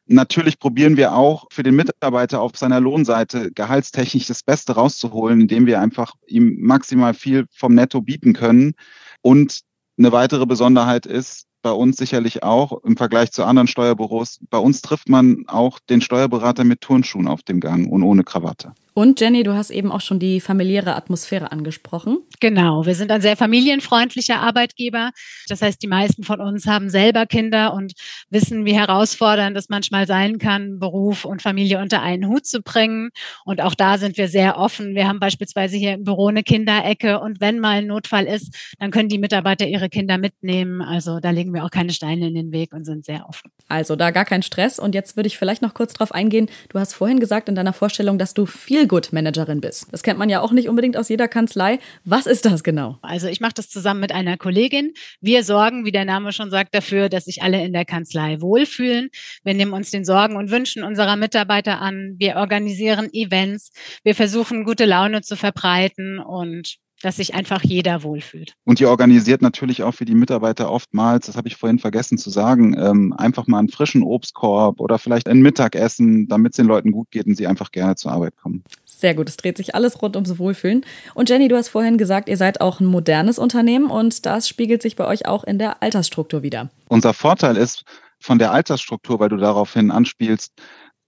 Natürlich 0.07 0.59
probieren 0.59 0.97
wir 0.97 1.13
auch 1.13 1.47
für 1.53 1.63
den 1.63 1.77
Mitarbeiter 1.77 2.41
auf 2.41 2.57
seiner 2.57 2.81
Lohnseite 2.81 3.53
gehaltstechnisch 3.53 4.27
das 4.27 4.43
Beste 4.43 4.73
rauszuholen, 4.73 5.43
indem 5.43 5.67
wir 5.67 5.81
einfach 5.81 6.15
ihm 6.27 6.57
maximal 6.61 7.13
viel 7.13 7.45
vom 7.53 7.75
Netto 7.75 8.01
bieten 8.01 8.33
können. 8.33 8.73
Und 9.21 9.61
eine 9.99 10.11
weitere 10.11 10.47
Besonderheit 10.47 11.05
ist, 11.05 11.45
bei 11.69 11.75
uns 11.75 11.99
sicherlich 11.99 12.43
auch 12.43 12.83
im 12.83 12.97
Vergleich 12.97 13.31
zu 13.31 13.45
anderen 13.45 13.69
Steuerbüros. 13.69 14.41
Bei 14.49 14.57
uns 14.57 14.81
trifft 14.81 15.11
man 15.11 15.45
auch 15.49 15.79
den 15.79 16.01
Steuerberater 16.01 16.65
mit 16.65 16.81
Turnschuhen 16.81 17.29
auf 17.29 17.43
dem 17.43 17.61
Gang 17.61 17.93
und 17.93 18.03
ohne 18.03 18.25
Krawatte. 18.25 18.73
Und 18.99 19.21
Jenny, 19.21 19.45
du 19.45 19.55
hast 19.55 19.71
eben 19.71 19.93
auch 19.93 20.01
schon 20.01 20.19
die 20.19 20.41
familiäre 20.41 20.97
Atmosphäre 20.97 21.53
angesprochen. 21.53 22.19
Genau, 22.41 22.85
wir 22.85 22.97
sind 22.97 23.13
ein 23.13 23.21
sehr 23.21 23.37
familienfreundlicher 23.37 24.41
Arbeitgeber. 24.41 25.13
Das 25.49 25.63
heißt, 25.63 25.81
die 25.81 25.87
meisten 25.87 26.25
von 26.25 26.41
uns 26.41 26.67
haben 26.67 26.91
selber 26.91 27.25
Kinder 27.25 27.75
und 27.75 27.93
wissen, 28.29 28.65
wie 28.65 28.73
herausfordernd 28.75 29.57
es 29.57 29.69
manchmal 29.69 30.09
sein 30.09 30.39
kann, 30.39 30.81
Beruf 30.81 31.25
und 31.25 31.43
Familie 31.43 31.81
unter 31.81 32.03
einen 32.03 32.27
Hut 32.27 32.45
zu 32.45 32.61
bringen. 32.61 33.11
Und 33.45 33.61
auch 33.61 33.77
da 33.77 33.99
sind 33.99 34.17
wir 34.17 34.27
sehr 34.27 34.59
offen. 34.59 34.97
Wir 34.97 35.07
haben 35.07 35.21
beispielsweise 35.21 35.77
hier 35.77 35.93
im 35.93 36.03
Büro 36.03 36.27
eine 36.27 36.43
Kinderecke 36.43 37.21
und 37.21 37.41
wenn 37.41 37.61
mal 37.61 37.79
ein 37.79 37.87
Notfall 37.87 38.25
ist, 38.25 38.53
dann 38.81 38.91
können 38.91 39.09
die 39.09 39.19
Mitarbeiter 39.19 39.69
ihre 39.69 39.91
Kinder 39.91 40.19
mitnehmen. 40.19 40.83
Also 40.83 41.21
da 41.21 41.31
legen 41.31 41.55
wir 41.55 41.58
auch 41.65 41.71
keine 41.71 41.93
Steine 41.93 42.29
in 42.29 42.35
den 42.35 42.53
Weg 42.53 42.73
und 42.73 42.85
sind 42.85 43.05
sehr 43.05 43.29
offen. 43.29 43.51
Also 43.69 43.97
da 43.97 44.11
gar 44.11 44.25
kein 44.25 44.43
Stress. 44.43 44.79
Und 44.79 44.95
jetzt 44.95 45.17
würde 45.17 45.27
ich 45.27 45.37
vielleicht 45.37 45.63
noch 45.63 45.75
kurz 45.75 45.93
drauf 45.93 46.13
eingehen. 46.13 46.49
Du 46.71 46.79
hast 46.79 46.95
vorhin 46.95 47.21
gesagt 47.21 47.49
in 47.49 47.55
deiner 47.55 47.73
Vorstellung, 47.73 48.19
dass 48.19 48.35
du 48.35 48.47
viel 48.47 48.79
Feelgood-Managerin 48.79 49.61
bist. 49.61 49.87
Das 49.91 50.03
kennt 50.03 50.19
man 50.19 50.29
ja 50.29 50.41
auch 50.41 50.53
nicht 50.53 50.69
unbedingt 50.69 50.97
aus 50.97 51.09
jeder 51.09 51.29
Kanzlei. 51.29 51.79
Was 52.05 52.27
ist 52.27 52.45
das 52.45 52.63
genau? 52.63 52.99
Also 53.03 53.27
ich 53.27 53.41
mache 53.41 53.55
das 53.55 53.69
zusammen 53.69 54.01
mit 54.01 54.13
einer 54.13 54.37
Kollegin. 54.37 54.93
Wir 55.21 55.43
sorgen, 55.43 55.85
wie 55.85 55.93
der 55.93 56.05
Name 56.05 56.33
schon 56.33 56.51
sagt, 56.51 56.75
dafür, 56.75 57.09
dass 57.09 57.25
sich 57.25 57.43
alle 57.43 57.65
in 57.65 57.73
der 57.73 57.85
Kanzlei 57.85 58.41
wohlfühlen. 58.41 59.11
Wir 59.43 59.55
nehmen 59.55 59.73
uns 59.73 59.91
den 59.91 60.05
Sorgen 60.05 60.37
und 60.37 60.51
Wünschen 60.51 60.85
unserer 60.85 61.17
Mitarbeiter 61.17 61.81
an. 61.81 62.15
Wir 62.19 62.37
organisieren 62.37 63.09
Events. 63.13 63.73
Wir 64.05 64.15
versuchen, 64.15 64.65
gute 64.65 64.85
Laune 64.85 65.23
zu 65.23 65.37
verbreiten 65.37 66.19
und 66.19 66.77
dass 67.03 67.17
sich 67.17 67.35
einfach 67.35 67.63
jeder 67.63 68.03
wohlfühlt. 68.03 68.55
Und 68.65 68.81
ihr 68.81 68.89
organisiert 68.89 69.43
natürlich 69.43 69.83
auch 69.83 69.93
für 69.93 70.05
die 70.05 70.15
Mitarbeiter 70.15 70.71
oftmals, 70.71 71.27
das 71.27 71.37
habe 71.37 71.49
ich 71.49 71.57
vorhin 71.57 71.79
vergessen 71.79 72.19
zu 72.19 72.31
sagen, 72.31 72.77
ähm, 72.79 73.13
einfach 73.17 73.47
mal 73.47 73.59
einen 73.59 73.69
frischen 73.69 74.03
Obstkorb 74.03 74.81
oder 74.81 74.99
vielleicht 74.99 75.29
ein 75.29 75.41
Mittagessen, 75.41 76.29
damit 76.29 76.53
es 76.53 76.57
den 76.57 76.67
Leuten 76.67 76.93
gut 76.93 77.11
geht 77.11 77.27
und 77.27 77.37
sie 77.37 77.47
einfach 77.47 77.71
gerne 77.71 77.97
zur 77.97 78.13
Arbeit 78.13 78.37
kommen. 78.37 78.65
Sehr 78.85 79.15
gut, 79.15 79.29
es 79.29 79.37
dreht 79.37 79.57
sich 79.57 79.75
alles 79.75 80.01
rund 80.03 80.17
ums 80.17 80.39
Wohlfühlen. 80.39 80.85
Und 81.15 81.29
Jenny, 81.29 81.49
du 81.49 81.57
hast 81.57 81.69
vorhin 81.69 81.99
gesagt, 81.99 82.29
ihr 82.29 82.37
seid 82.37 82.61
auch 82.61 82.81
ein 82.81 82.87
modernes 82.87 83.39
Unternehmen 83.39 83.91
und 83.91 84.27
das 84.27 84.49
spiegelt 84.49 84.83
sich 84.83 84.97
bei 84.97 85.07
euch 85.07 85.27
auch 85.27 85.45
in 85.45 85.59
der 85.59 85.83
Altersstruktur 85.83 86.43
wieder. 86.43 86.71
Unser 86.89 87.15
Vorteil 87.15 87.57
ist 87.57 87.85
von 88.21 88.39
der 88.39 88.53
Altersstruktur, 88.53 89.21
weil 89.21 89.29
du 89.29 89.37
daraufhin 89.37 89.91
anspielst, 89.91 90.53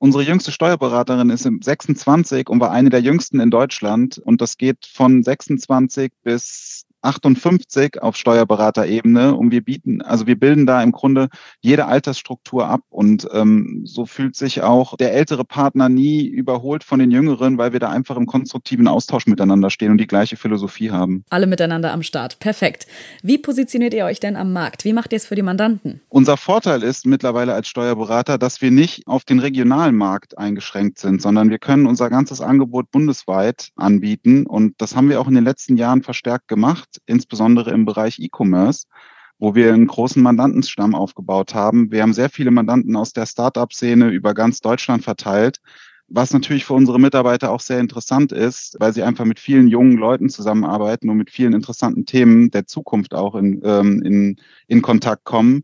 Unsere 0.02 0.23
jüngste 0.25 0.50
Steuerberaterin 0.50 1.28
ist 1.28 1.45
im 1.45 1.61
26 1.61 2.49
und 2.49 2.59
war 2.59 2.71
eine 2.71 2.88
der 2.88 3.02
jüngsten 3.02 3.38
in 3.38 3.50
Deutschland. 3.50 4.16
Und 4.16 4.40
das 4.40 4.57
geht 4.57 4.87
von 4.87 5.23
26 5.23 6.11
bis 6.23 6.87
58 7.02 8.02
auf 8.02 8.16
Steuerberaterebene 8.16 9.35
und 9.35 9.50
wir 9.50 9.62
bieten, 9.62 10.02
also 10.02 10.26
wir 10.26 10.38
bilden 10.38 10.66
da 10.66 10.83
im 10.83 10.92
Grunde 10.92 11.28
jede 11.61 11.87
Altersstruktur 11.87 12.69
ab 12.69 12.83
und 12.90 13.26
ähm, 13.33 13.83
so 13.85 14.07
fühlt 14.07 14.37
sich 14.37 14.62
auch 14.62 14.97
der 14.97 15.14
ältere 15.14 15.45
Partner 15.45 15.88
nie 15.88 16.26
überholt 16.26 16.85
von 16.85 16.99
den 16.99 17.11
Jüngeren, 17.11 17.59
weil 17.59 17.73
wir 17.73 17.80
da 17.80 17.88
einfach 17.88 18.16
im 18.16 18.26
konstruktiven 18.26 18.87
Austausch 18.87 19.26
miteinander 19.26 19.71
stehen 19.71 19.90
und 19.90 19.99
die 19.99 20.07
gleiche 20.07 20.37
Philosophie 20.37 20.90
haben. 20.90 21.25
Alle 21.30 21.47
miteinander 21.47 21.92
am 21.92 22.02
Start. 22.02 22.38
Perfekt. 22.38 22.87
Wie 23.23 23.38
positioniert 23.38 23.95
ihr 23.95 24.04
euch 24.04 24.21
denn 24.21 24.37
am 24.37 24.52
Markt? 24.52 24.85
Wie 24.85 24.92
macht 24.92 25.12
ihr 25.12 25.16
es 25.16 25.26
für 25.26 25.37
die 25.37 25.42
Mandanten? 25.42 26.00
Unser 26.09 26.37
Vorteil 26.37 26.83
ist 26.83 27.07
mittlerweile 27.07 27.54
als 27.54 27.69
Steuerberater, 27.69 28.37
dass 28.37 28.61
wir 28.61 28.71
nicht 28.71 29.07
auf 29.07 29.25
den 29.25 29.38
regionalen 29.38 29.97
Markt 29.97 30.37
eingeschränkt 30.37 30.99
sind, 30.99 31.23
sondern 31.23 31.50
wir 31.50 31.59
können 31.59 31.87
unser 31.87 32.11
ganzes 32.11 32.40
Angebot 32.40 32.90
bundesweit 32.90 33.71
anbieten 33.76 34.47
und 34.47 34.75
das 34.78 34.97
haben 34.97 35.09
wir 35.09 35.21
auch 35.21 35.28
in 35.28 35.35
den 35.35 35.45
letzten 35.45 35.76
Jahren 35.76 36.02
verstärkt 36.02 36.49
gemacht 36.49 36.89
insbesondere 37.06 37.70
im 37.70 37.85
Bereich 37.85 38.18
E-Commerce, 38.18 38.87
wo 39.38 39.54
wir 39.54 39.73
einen 39.73 39.87
großen 39.87 40.23
Mandantenstamm 40.23 40.94
aufgebaut 40.94 41.54
haben. 41.54 41.90
Wir 41.90 42.02
haben 42.02 42.12
sehr 42.12 42.30
viele 42.30 42.50
Mandanten 42.50 42.94
aus 42.97 43.12
der 43.12 43.26
Startup-Szene 43.26 44.09
über 44.09 44.35
ganz 44.35 44.61
Deutschland 44.61 45.02
verteilt, 45.02 45.61
was 46.09 46.32
natürlich 46.32 46.64
für 46.64 46.75
unsere 46.75 47.00
Mitarbeiter 47.00 47.50
auch 47.50 47.61
sehr 47.61 47.78
interessant 47.78 48.32
ist, 48.32 48.76
weil 48.80 48.92
sie 48.92 49.02
einfach 49.02 49.25
mit 49.25 49.38
vielen 49.38 49.68
jungen 49.68 49.97
Leuten 49.97 50.28
zusammenarbeiten 50.28 51.09
und 51.09 51.16
mit 51.16 51.30
vielen 51.30 51.54
interessanten 51.54 52.04
Themen 52.04 52.50
der 52.50 52.66
Zukunft 52.66 53.14
auch 53.14 53.35
in, 53.37 53.61
ähm, 53.64 54.02
in, 54.02 54.37
in 54.66 54.82
Kontakt 54.82 55.25
kommen. 55.25 55.62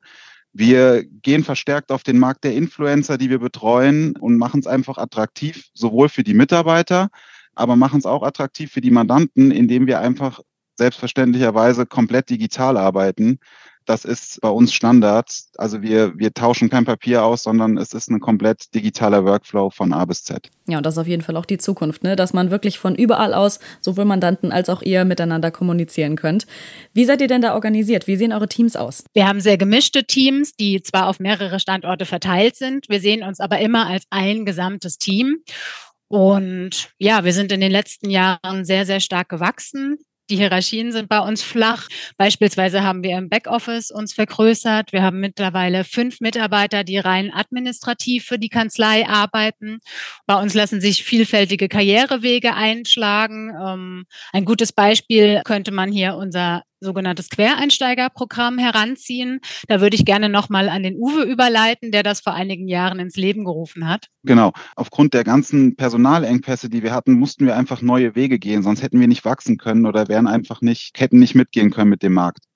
Wir 0.53 1.05
gehen 1.05 1.45
verstärkt 1.45 1.93
auf 1.93 2.03
den 2.03 2.19
Markt 2.19 2.45
der 2.45 2.55
Influencer, 2.55 3.19
die 3.19 3.29
wir 3.29 3.41
betreuen 3.41 4.17
und 4.17 4.39
machen 4.39 4.61
es 4.61 4.67
einfach 4.67 4.97
attraktiv, 4.97 5.69
sowohl 5.75 6.09
für 6.09 6.23
die 6.23 6.33
Mitarbeiter, 6.33 7.11
aber 7.55 7.77
machen 7.77 7.99
es 7.99 8.07
auch 8.07 8.23
attraktiv 8.23 8.73
für 8.73 8.81
die 8.81 8.91
Mandanten, 8.91 9.51
indem 9.51 9.87
wir 9.87 10.01
einfach 10.01 10.41
selbstverständlicherweise 10.77 11.87
komplett 11.87 12.31
digital 12.31 12.77
arbeiten. 12.77 13.39
Das 13.87 14.05
ist 14.05 14.41
bei 14.41 14.49
uns 14.49 14.75
Standard. 14.75 15.31
Also 15.57 15.81
wir, 15.81 16.19
wir 16.19 16.35
tauschen 16.35 16.69
kein 16.69 16.85
Papier 16.85 17.25
aus, 17.25 17.45
sondern 17.45 17.79
es 17.79 17.93
ist 17.93 18.11
ein 18.11 18.19
komplett 18.19 18.75
digitaler 18.75 19.25
Workflow 19.25 19.71
von 19.71 19.93
A 19.93 20.05
bis 20.05 20.25
Z. 20.25 20.51
Ja, 20.67 20.79
und 20.79 20.85
das 20.85 20.95
ist 20.95 20.99
auf 20.99 21.07
jeden 21.07 21.23
Fall 21.23 21.37
auch 21.37 21.47
die 21.47 21.59
Zukunft, 21.59 22.03
ne? 22.03 22.17
dass 22.17 22.33
man 22.33 22.51
wirklich 22.51 22.81
von 22.81 22.97
überall 22.97 23.33
aus 23.33 23.61
sowohl 23.81 24.05
Mandanten 24.05 24.51
als 24.51 24.69
auch 24.69 24.83
ihr 24.83 25.05
miteinander 25.05 25.53
kommunizieren 25.53 26.17
könnt. 26.17 26.47
Wie 26.93 27.05
seid 27.05 27.21
ihr 27.21 27.29
denn 27.29 27.43
da 27.43 27.55
organisiert? 27.55 28.09
Wie 28.09 28.17
sehen 28.17 28.33
eure 28.33 28.49
Teams 28.49 28.75
aus? 28.75 29.05
Wir 29.15 29.29
haben 29.29 29.41
sehr 29.41 29.57
gemischte 29.57 30.05
Teams, 30.05 30.57
die 30.57 30.83
zwar 30.83 31.07
auf 31.07 31.21
mehrere 31.21 31.61
Standorte 31.61 32.07
verteilt 32.07 32.57
sind. 32.57 32.89
Wir 32.89 33.01
sehen 33.01 33.23
uns 33.23 33.39
aber 33.39 33.61
immer 33.61 33.87
als 33.87 34.05
ein 34.11 34.45
gesamtes 34.45 34.99
Team. 34.99 35.37
Und 36.09 36.91
ja, 36.99 37.25
wir 37.25 37.33
sind 37.33 37.53
in 37.53 37.61
den 37.61 37.73
letzten 37.73 38.11
Jahren 38.11 38.65
sehr, 38.65 38.85
sehr 38.85 39.01
stark 39.01 39.29
gewachsen. 39.29 39.99
Die 40.29 40.37
Hierarchien 40.37 40.91
sind 40.91 41.09
bei 41.09 41.21
uns 41.21 41.43
flach. 41.43 41.87
Beispielsweise 42.17 42.83
haben 42.83 43.05
wir 43.05 43.17
im 43.17 43.29
Backoffice 43.29 43.93
uns 43.93 44.13
vergrößert. 44.13 44.93
Wir 44.93 45.03
haben 45.03 45.21
mittlerweile 45.21 45.85
fünf 45.85 46.21
Mitarbeiter, 46.21 46.83
die 46.83 46.99
rein 46.99 47.33
administrativ 47.33 48.25
für 48.25 48.39
die 48.39 48.49
Kanzlei 48.49 49.07
arbeiten. 49.07 49.79
Bei 50.27 50.41
uns 50.41 50.55
lassen 50.55 50.81
sich 50.81 51.05
vielfältige 51.05 51.69
Karrierewege 51.69 52.55
einschlagen. 52.55 53.53
Ähm, 53.57 54.05
ein 54.33 54.45
gutes 54.45 54.73
Beispiel 54.73 55.43
könnte 55.45 55.71
man 55.71 55.93
hier 55.93 56.17
unser 56.17 56.63
sogenanntes 56.87 57.29
Quereinsteigerprogramm 57.29 58.57
heranziehen. 58.57 59.41
Da 59.69 59.83
würde 59.83 59.97
ich 59.97 60.07
gerne 60.07 60.31
nochmal 60.31 60.71
an 60.71 60.83
den 60.83 60.97
Uwe 60.97 61.25
überleiten, 61.25 61.91
der 61.93 62.03
das 62.03 62.21
vor 62.21 62.33
einigen 62.33 62.69
Jahren 62.69 62.99
ins 62.99 63.17
Leben 63.17 63.45
gerufen 63.45 63.87
hat. 63.87 64.07
Genau. 64.23 64.53
Aufgrund 64.75 65.13
der 65.13 65.25
ganzen 65.25 65.77
Personalengpässe, 65.77 66.71
die 66.71 66.83
wir 66.83 66.95
hatten, 66.95 67.13
mussten 67.13 67.45
wir 67.45 67.57
einfach 67.57 67.83
neue 67.83 68.15
Wege 68.15 68.39
gehen, 68.39 68.63
sonst 68.63 68.83
hätten 68.83 68.99
wir 68.99 69.09
nicht 69.09 69.25
wachsen 69.25 69.59
können 69.59 69.85
oder 69.85 70.09
wären 70.09 70.27
einfach 70.27 70.63
nicht, 70.63 70.99
hätten 70.99 71.19
nicht 71.19 71.35
mitgehen 71.35 71.71
können 71.71 71.91
mit 71.91 72.03
dem 72.03 72.15
Markt. 72.15 72.47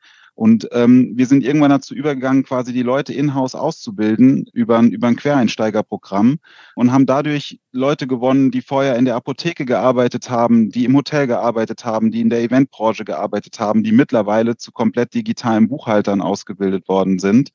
Und 0.41 0.71
ähm, 0.73 1.13
wir 1.17 1.27
sind 1.27 1.45
irgendwann 1.45 1.69
dazu 1.69 1.95
übergegangen, 1.95 2.45
quasi 2.45 2.73
die 2.73 2.83
Leute 2.83 3.13
in-house 3.13 3.55
auszubilden 3.55 4.47
über 4.55 4.79
ein, 4.79 4.91
über 4.91 5.07
ein 5.07 5.17
Quereinsteigerprogramm 5.17 6.39
und 6.77 6.93
haben 6.93 7.05
dadurch 7.05 7.61
Leute 7.73 8.07
gewonnen, 8.07 8.51
die 8.51 8.63
vorher 8.63 8.97
in 8.97 9.05
der 9.05 9.17
Apotheke 9.17 9.67
gearbeitet 9.67 10.31
haben, 10.31 10.71
die 10.71 10.87
im 10.87 10.97
Hotel 10.97 11.27
gearbeitet 11.27 11.85
haben, 11.85 12.11
die 12.11 12.23
in 12.23 12.31
der 12.31 12.41
Eventbranche 12.41 13.05
gearbeitet 13.05 13.61
haben, 13.61 13.83
die 13.83 13.93
mittlerweile 13.93 14.57
zu 14.57 14.73
komplett 14.73 15.13
digitalen 15.13 15.69
Buchhaltern 15.69 16.23
ausgebildet 16.23 16.89
worden 16.89 17.19
sind 17.19 17.53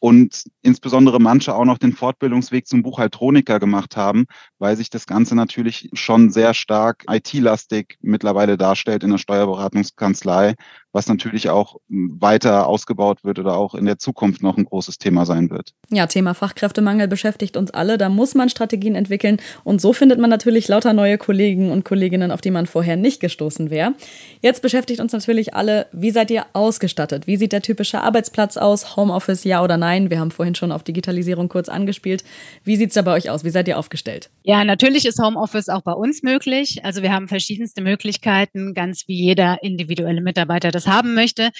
und 0.00 0.44
insbesondere 0.60 1.20
manche 1.20 1.54
auch 1.54 1.64
noch 1.64 1.78
den 1.78 1.92
Fortbildungsweg 1.92 2.66
zum 2.66 2.82
Buchhaltroniker 2.82 3.60
gemacht 3.60 3.96
haben, 3.96 4.26
weil 4.58 4.76
sich 4.76 4.90
das 4.90 5.06
Ganze 5.06 5.34
natürlich 5.36 5.88
schon 5.92 6.30
sehr 6.30 6.52
stark 6.52 7.04
IT-lastig 7.08 7.96
mittlerweile 8.02 8.56
darstellt 8.56 9.04
in 9.04 9.10
der 9.10 9.18
Steuerberatungskanzlei, 9.18 10.56
was 10.94 11.08
natürlich 11.08 11.50
auch 11.50 11.76
weiter 11.88 12.68
ausgebaut 12.68 13.24
wird 13.24 13.38
oder 13.40 13.56
auch 13.56 13.74
in 13.74 13.84
der 13.84 13.98
Zukunft 13.98 14.42
noch 14.42 14.56
ein 14.56 14.64
großes 14.64 14.98
Thema 14.98 15.26
sein 15.26 15.50
wird. 15.50 15.74
Ja, 15.90 16.06
Thema 16.06 16.34
Fachkräftemangel 16.34 17.08
beschäftigt 17.08 17.56
uns 17.56 17.72
alle. 17.72 17.98
Da 17.98 18.08
muss 18.08 18.34
man 18.34 18.48
Strategien 18.48 18.94
entwickeln 18.94 19.38
und 19.64 19.80
so 19.80 19.92
findet 19.92 20.20
man 20.20 20.30
natürlich 20.30 20.68
lauter 20.68 20.92
neue 20.92 21.18
Kollegen 21.18 21.72
und 21.72 21.84
Kolleginnen, 21.84 22.30
auf 22.30 22.40
die 22.40 22.52
man 22.52 22.66
vorher 22.66 22.96
nicht 22.96 23.20
gestoßen 23.20 23.70
wäre. 23.70 23.94
Jetzt 24.40 24.62
beschäftigt 24.62 25.00
uns 25.00 25.12
natürlich 25.12 25.54
alle, 25.54 25.86
wie 25.92 26.12
seid 26.12 26.30
ihr 26.30 26.46
ausgestattet? 26.52 27.26
Wie 27.26 27.36
sieht 27.36 27.52
der 27.52 27.62
typische 27.62 28.00
Arbeitsplatz 28.00 28.56
aus? 28.56 28.96
Homeoffice, 28.96 29.42
ja 29.42 29.62
oder 29.62 29.76
nein? 29.76 30.10
Wir 30.10 30.20
haben 30.20 30.30
vorhin 30.30 30.54
schon 30.54 30.70
auf 30.70 30.84
Digitalisierung 30.84 31.48
kurz 31.48 31.68
angespielt. 31.68 32.22
Wie 32.62 32.76
sieht 32.76 32.90
es 32.90 32.94
da 32.94 33.02
bei 33.02 33.14
euch 33.14 33.30
aus? 33.30 33.42
Wie 33.42 33.50
seid 33.50 33.66
ihr 33.66 33.78
aufgestellt? 33.78 34.30
Ja, 34.44 34.64
natürlich 34.64 35.06
ist 35.06 35.20
Homeoffice 35.20 35.68
auch 35.68 35.82
bei 35.82 35.92
uns 35.92 36.22
möglich. 36.22 36.84
Also 36.84 37.02
wir 37.02 37.12
haben 37.12 37.26
verschiedenste 37.26 37.82
Möglichkeiten, 37.82 38.74
ganz 38.74 39.08
wie 39.08 39.20
jeder 39.20 39.58
individuelle 39.62 40.20
Mitarbeiter 40.20 40.70
das 40.70 40.83
haben 40.86 41.14
möchte. 41.14 41.50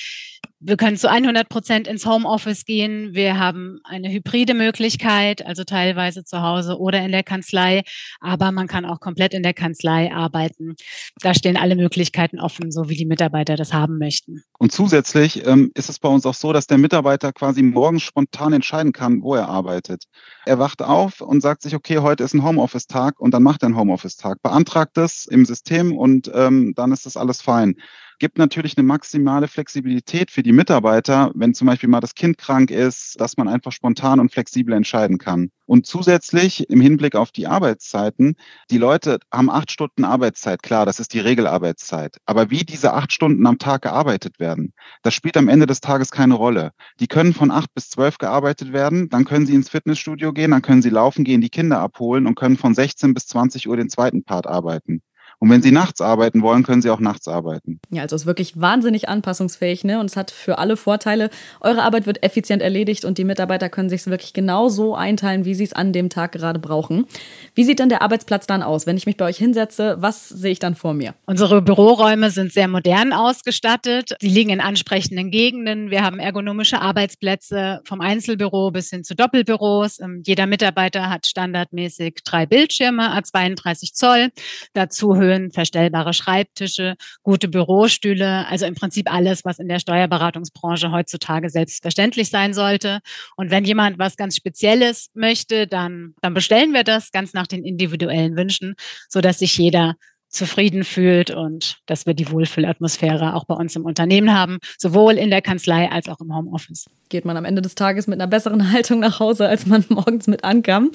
Wir 0.66 0.78
können 0.78 0.97
zu 0.97 1.11
100 1.11 1.49
Prozent 1.50 1.87
ins 1.87 2.07
Homeoffice 2.07 2.64
gehen. 2.64 3.12
Wir 3.12 3.38
haben 3.38 3.81
eine 3.85 4.11
hybride 4.11 4.54
Möglichkeit, 4.54 5.45
also 5.45 5.62
teilweise 5.62 6.25
zu 6.25 6.40
Hause 6.40 6.78
oder 6.78 7.04
in 7.04 7.12
der 7.12 7.23
Kanzlei, 7.23 7.83
aber 8.21 8.50
man 8.50 8.66
kann 8.66 8.87
auch 8.87 8.99
komplett 8.99 9.35
in 9.35 9.43
der 9.43 9.52
Kanzlei 9.52 10.11
arbeiten. 10.11 10.75
Da 11.21 11.35
stehen 11.35 11.59
alle 11.59 11.76
Möglichkeiten 11.76 12.40
offen, 12.40 12.73
so 12.73 12.88
wie 12.88 12.97
die 12.97 13.04
Mitarbeiter 13.04 13.57
das 13.57 13.75
haben 13.75 13.99
möchten. 13.99 14.43
Und 14.59 14.73
zusätzlich 14.73 15.47
ähm, 15.47 15.71
ist 15.75 15.90
es 15.90 15.99
bei 15.99 16.09
uns 16.09 16.25
auch 16.25 16.33
so, 16.33 16.54
dass 16.54 16.66
der 16.66 16.78
Mitarbeiter 16.78 17.35
quasi 17.35 17.62
morgens 17.62 18.02
spontan 18.02 18.54
entscheiden 18.54 18.93
kann, 18.93 19.23
wo 19.23 19.35
er 19.35 19.50
arbeitet. 19.50 20.04
Er 20.47 20.59
wacht 20.59 20.81
auf 20.81 21.21
und 21.21 21.43
sagt 21.43 21.61
sich, 21.61 21.75
okay, 21.75 21.99
heute 21.99 22.25
ist 22.25 22.33
ein 22.33 22.43
Homeoffice-Tag 22.43 23.21
und 23.21 23.35
dann 23.35 23.43
macht 23.43 23.62
er 23.62 23.66
einen 23.66 23.76
Homeoffice-Tag, 23.76 24.40
beantragt 24.43 24.97
es 24.97 25.26
im 25.26 25.45
System 25.45 25.95
und 25.95 26.31
ähm, 26.35 26.73
dann 26.75 26.90
ist 26.93 27.04
das 27.04 27.19
alles 27.19 27.43
fein. 27.43 27.76
Gibt 28.18 28.38
natürlich 28.38 28.76
eine 28.76 28.87
maximale 28.87 29.49
Flexibilität 29.49 30.30
für 30.30 30.42
die 30.42 30.52
Mitarbeiter, 30.52 31.33
wenn 31.35 31.54
zum 31.54 31.66
Beispiel 31.66 31.88
mal 31.88 32.00
das 32.00 32.14
Kind 32.14 32.38
krank 32.38 32.71
ist, 32.71 33.21
dass 33.21 33.37
man 33.37 33.49
einfach 33.49 33.73
spontan 33.73 34.21
und 34.21 34.33
flexibel 34.33 34.75
entscheiden 34.75 35.18
kann. 35.18 35.50
Und 35.66 35.87
zusätzlich 35.87 36.68
im 36.68 36.80
Hinblick 36.80 37.16
auf 37.16 37.33
die 37.33 37.47
Arbeitszeiten, 37.47 38.37
die 38.71 38.78
Leute 38.78 39.18
haben 39.33 39.50
acht 39.50 39.71
Stunden 39.71 40.04
Arbeitszeit, 40.04 40.62
klar, 40.62 40.85
das 40.85 41.00
ist 41.00 41.14
die 41.14 41.21
Regelarbeitszeit. 41.21 42.18
Aber 42.26 42.50
wie 42.50 42.64
diese 42.64 42.92
acht 42.92 43.12
Stunden 43.12 43.47
am 43.47 43.59
Tag 43.59 43.83
gearbeitet 43.83 44.38
werden, 44.38 44.75
das 45.02 45.14
spielt 45.14 45.37
am 45.37 45.49
Ende 45.49 45.66
des 45.66 45.80
Tages 45.80 46.11
keine 46.11 46.35
Rolle. 46.35 46.73
Die 47.00 47.06
können 47.06 47.33
von 47.33 47.50
acht 47.50 47.73
bis 47.75 47.88
zwölf 47.88 48.18
gearbeitet 48.18 48.73
werden, 48.73 49.09
dann 49.09 49.25
können 49.25 49.47
sie 49.47 49.54
ins 49.54 49.71
Fitnessstudio 49.71 50.33
gehen, 50.33 50.50
dann 50.50 50.62
können 50.62 50.83
sie 50.83 50.90
laufen 50.90 51.25
gehen, 51.25 51.40
die 51.40 51.50
Kinder 51.50 51.80
abholen 51.80 52.26
und 52.26 52.35
können 52.35 52.59
von 52.59 52.75
16 52.75 53.14
bis 53.14 53.26
20 53.26 53.68
Uhr 53.68 53.76
den 53.76 53.88
zweiten 53.88 54.23
Part 54.23 54.47
arbeiten. 54.47 55.02
Und 55.38 55.50
wenn 55.50 55.62
Sie 55.62 55.73
nachts 55.73 56.00
arbeiten 56.00 56.43
wollen, 56.43 56.62
können 56.62 56.83
Sie 56.83 56.91
auch 56.91 57.00
nachts 57.00 57.29
arbeiten. 57.29 57.81
Ja, 57.91 58.03
also 58.03 58.17
es 58.17 58.23
ist 58.23 58.26
wirklich 58.26 58.61
wahnsinnig 58.61 59.09
anpassungsfähig, 59.09 59.85
ne? 59.85 60.00
Und 60.00 60.07
es 60.07 60.17
hat 60.17 60.31
für 60.31 60.59
alle 60.59 60.76
Vorteile. 60.76 61.31
Eure 61.61 61.83
Arbeit 61.83 62.07
wird 62.07 62.23
effizient 62.23 62.62
erledigt 62.62 63.05
und 63.05 63.19
die 63.19 63.25
Mitarbeiter 63.25 63.69
können 63.69 63.88
sich 63.88 64.03
es 64.03 64.07
wirklich 64.07 64.33
genau 64.33 64.69
so 64.69 64.95
einteilen, 64.95 65.45
wie 65.45 65.55
sie 65.55 65.64
es 65.64 65.73
an 65.73 65.93
dem 65.93 66.11
Tag 66.11 66.33
gerade 66.33 66.59
brauchen. 66.59 67.07
Wie 67.55 67.64
sieht 67.64 67.81
dann 67.81 67.88
der 67.88 68.03
Arbeitsplatz 68.03 68.47
dann 68.47 68.62
aus? 68.62 68.87
Wenn 68.87 68.97
ich 68.97 69.07
mich 69.07 69.17
bei 69.17 69.26
euch 69.26 69.37
hinsetze, 69.37 69.97
was 69.99 70.29
sehe 70.29 70.53
ich 70.53 70.59
dann 70.59 70.75
vor 70.75 70.95
mir? 70.95 71.14
Unsere 71.26 71.62
Büroräume 71.62 72.31
sind 72.31 72.53
sehr 72.53 72.69
modern 72.69 73.12
ausgestattet. 73.12 74.17
Sie 74.21 74.29
liegen 74.29 74.50
in 74.50 74.61
ansprechenden 74.61 75.31
Gegenden. 75.31 75.91
Wir 75.91 76.03
haben 76.03 76.19
ergonomische 76.19 76.81
Arbeitsplätze 76.81 77.81
vom 77.85 78.00
Einzelbüro 78.00 78.71
bis 78.71 78.91
hin 78.91 79.05
zu 79.05 79.14
Doppelbüros. 79.14 80.00
Ähm, 80.00 80.23
jeder 80.25 80.47
Mitarbeiter 80.47 81.11
hat 81.11 81.26
standardmäßig 81.26 82.17
drei 82.25 82.47
Bildschirme, 82.47 83.17
A32 83.17 83.93
Zoll. 83.95 84.31
Dazu 84.73 85.17
Höhen, 85.25 85.50
verstellbare 85.50 86.12
Schreibtische, 86.12 86.97
gute 87.23 87.49
Bürostühle, 87.49 88.47
also 88.49 88.66
im 88.66 88.75
Prinzip 88.75 89.12
alles, 89.12 89.45
was 89.45 89.59
in 89.59 89.69
der 89.69 89.78
Steuerberatungsbranche 89.78 90.93
heutzutage 90.93 91.50
selbstverständlich 91.50 92.31
sein 92.31 92.52
sollte. 92.52 93.00
Und 93.37 93.50
wenn 93.50 93.64
jemand 93.64 93.99
was 93.99 94.16
ganz 94.16 94.37
Spezielles 94.37 95.11
möchte, 95.14 95.66
dann, 95.66 96.14
dann 96.21 96.35
bestellen 96.35 96.73
wir 96.73 96.85
das 96.85 97.11
ganz 97.11 97.33
nach 97.33 97.47
den 97.47 97.64
individuellen 97.64 98.37
Wünschen, 98.37 98.75
so 99.09 99.21
dass 99.21 99.38
sich 99.38 99.57
jeder 99.57 99.97
zufrieden 100.35 100.85
fühlt 100.85 101.31
und 101.31 101.79
dass 101.87 102.07
wir 102.07 102.14
die 102.14 102.31
Wohlfühlatmosphäre 102.31 103.35
auch 103.35 103.45
bei 103.45 103.55
uns 103.55 103.76
im 103.76 103.85
Unternehmen 103.85 104.35
haben, 104.35 104.59
sowohl 104.79 105.14
in 105.14 105.31
der 105.31 105.43
Kanzlei 105.43 105.91
als 105.91 106.09
auch 106.09 106.21
im 106.21 106.35
Homeoffice. 106.35 106.87
Geht 107.09 107.25
man 107.25 107.37
am 107.37 107.45
Ende 107.45 107.62
des 107.62 107.75
Tages 107.75 108.07
mit 108.07 108.21
einer 108.21 108.29
besseren 108.29 108.73
Haltung 108.73 109.00
nach 109.00 109.21
Hause, 109.21 109.49
als 109.49 109.67
man 109.67 109.85
morgens 109.88 110.26
mit 110.26 110.45
ankam. 110.45 110.91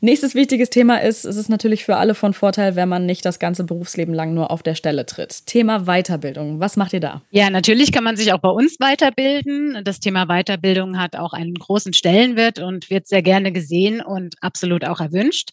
Nächstes 0.00 0.34
wichtiges 0.34 0.70
Thema 0.70 1.00
ist, 1.02 1.24
es 1.24 1.36
ist 1.36 1.48
natürlich 1.48 1.84
für 1.84 1.96
alle 1.96 2.14
von 2.14 2.34
Vorteil, 2.34 2.76
wenn 2.76 2.88
man 2.88 3.06
nicht 3.06 3.24
das 3.24 3.38
ganze 3.38 3.64
Berufsleben 3.64 4.14
lang 4.14 4.34
nur 4.34 4.50
auf 4.50 4.62
der 4.62 4.74
Stelle 4.74 5.06
tritt. 5.06 5.46
Thema 5.46 5.84
Weiterbildung. 5.84 6.60
Was 6.60 6.76
macht 6.76 6.92
ihr 6.92 7.00
da? 7.00 7.22
Ja, 7.30 7.50
natürlich 7.50 7.92
kann 7.92 8.04
man 8.04 8.16
sich 8.16 8.32
auch 8.32 8.40
bei 8.40 8.50
uns 8.50 8.76
weiterbilden. 8.80 9.82
Das 9.84 10.00
Thema 10.00 10.26
Weiterbildung 10.26 10.98
hat 10.98 11.14
auch 11.16 11.32
einen 11.32 11.54
großen 11.54 11.92
Stellenwert 11.92 12.58
und 12.58 12.90
wird 12.90 13.06
sehr 13.06 13.22
gerne 13.22 13.52
gesehen 13.52 14.00
und 14.00 14.34
absolut 14.40 14.84
auch 14.84 15.00
erwünscht. 15.00 15.50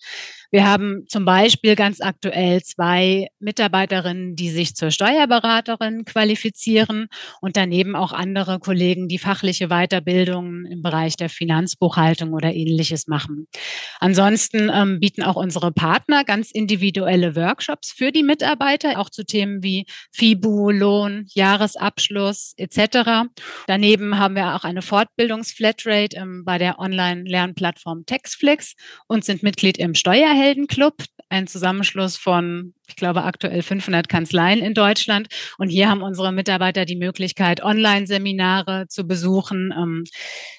Wir 0.52 0.66
haben 0.66 1.06
zum 1.08 1.26
Beispiel 1.26 1.76
ganz 1.76 2.00
aktuell 2.00 2.62
zwei 2.64 3.28
Mitarbeiterinnen, 3.40 4.36
die 4.36 4.50
sich 4.50 4.76
zur 4.76 4.92
Steuerberaterin 4.92 6.06
qualifizieren 6.06 7.08
und 7.42 7.58
daneben 7.58 7.96
auch 7.96 8.14
andere 8.14 8.60
Kollegen, 8.60 9.08
die 9.08 9.18
fachliche 9.18 9.68
Weiterbildungen 9.68 10.66
im 10.66 10.82
Bereich 10.82 11.18
der 11.18 11.30
Finanzbuchhaltung 11.30 12.34
oder 12.34 12.54
ähnliches 12.54 13.08
machen. 13.08 13.48
Ansonsten 14.00 14.70
ähm, 14.74 15.00
bieten 15.00 15.24
auch 15.24 15.36
unsere 15.36 15.72
Partner 15.72 16.24
ganz 16.24 16.52
individuelle 16.52 17.36
Workshops 17.36 17.92
für 17.92 18.12
die 18.12 18.24
Mitarbeiter, 18.24 19.00
auch 19.00 19.10
zu 19.10 19.26
Themen 19.26 19.64
wie 19.64 19.86
FIBU, 20.14 20.72
Lohn, 20.72 21.26
Jahresabschluss 21.34 22.54
etc. 22.58 23.30
Daneben 23.68 24.18
haben 24.18 24.36
wir 24.36 24.56
auch 24.56 24.64
eine 24.64 24.82
Fortbildungsflatrate 24.82 26.16
ähm, 26.18 26.44
bei 26.46 26.58
der 26.58 26.80
Online-Lernplattform 26.80 28.06
Textflix 28.06 28.76
und 29.08 29.26
sind 29.26 29.44
Mitglied 29.44 29.78
im 29.78 29.94
Steuer 29.94 30.37
Steuerheldenclub, 30.38 31.04
ein 31.30 31.48
Zusammenschluss 31.48 32.16
von, 32.16 32.74
ich 32.88 32.96
glaube, 32.96 33.24
aktuell 33.24 33.64
500 33.64 34.08
Kanzleien 34.08 34.60
in 34.60 34.74
Deutschland. 34.76 35.28
Und 35.58 35.70
hier 35.70 35.90
haben 35.90 36.04
unsere 36.04 36.32
Mitarbeiter 36.32 36.86
die 36.86 36.96
Möglichkeit, 36.96 37.64
Online-Seminare 37.64 38.88
zu 38.88 39.08
besuchen. 39.08 39.74
Ähm, 39.76 40.04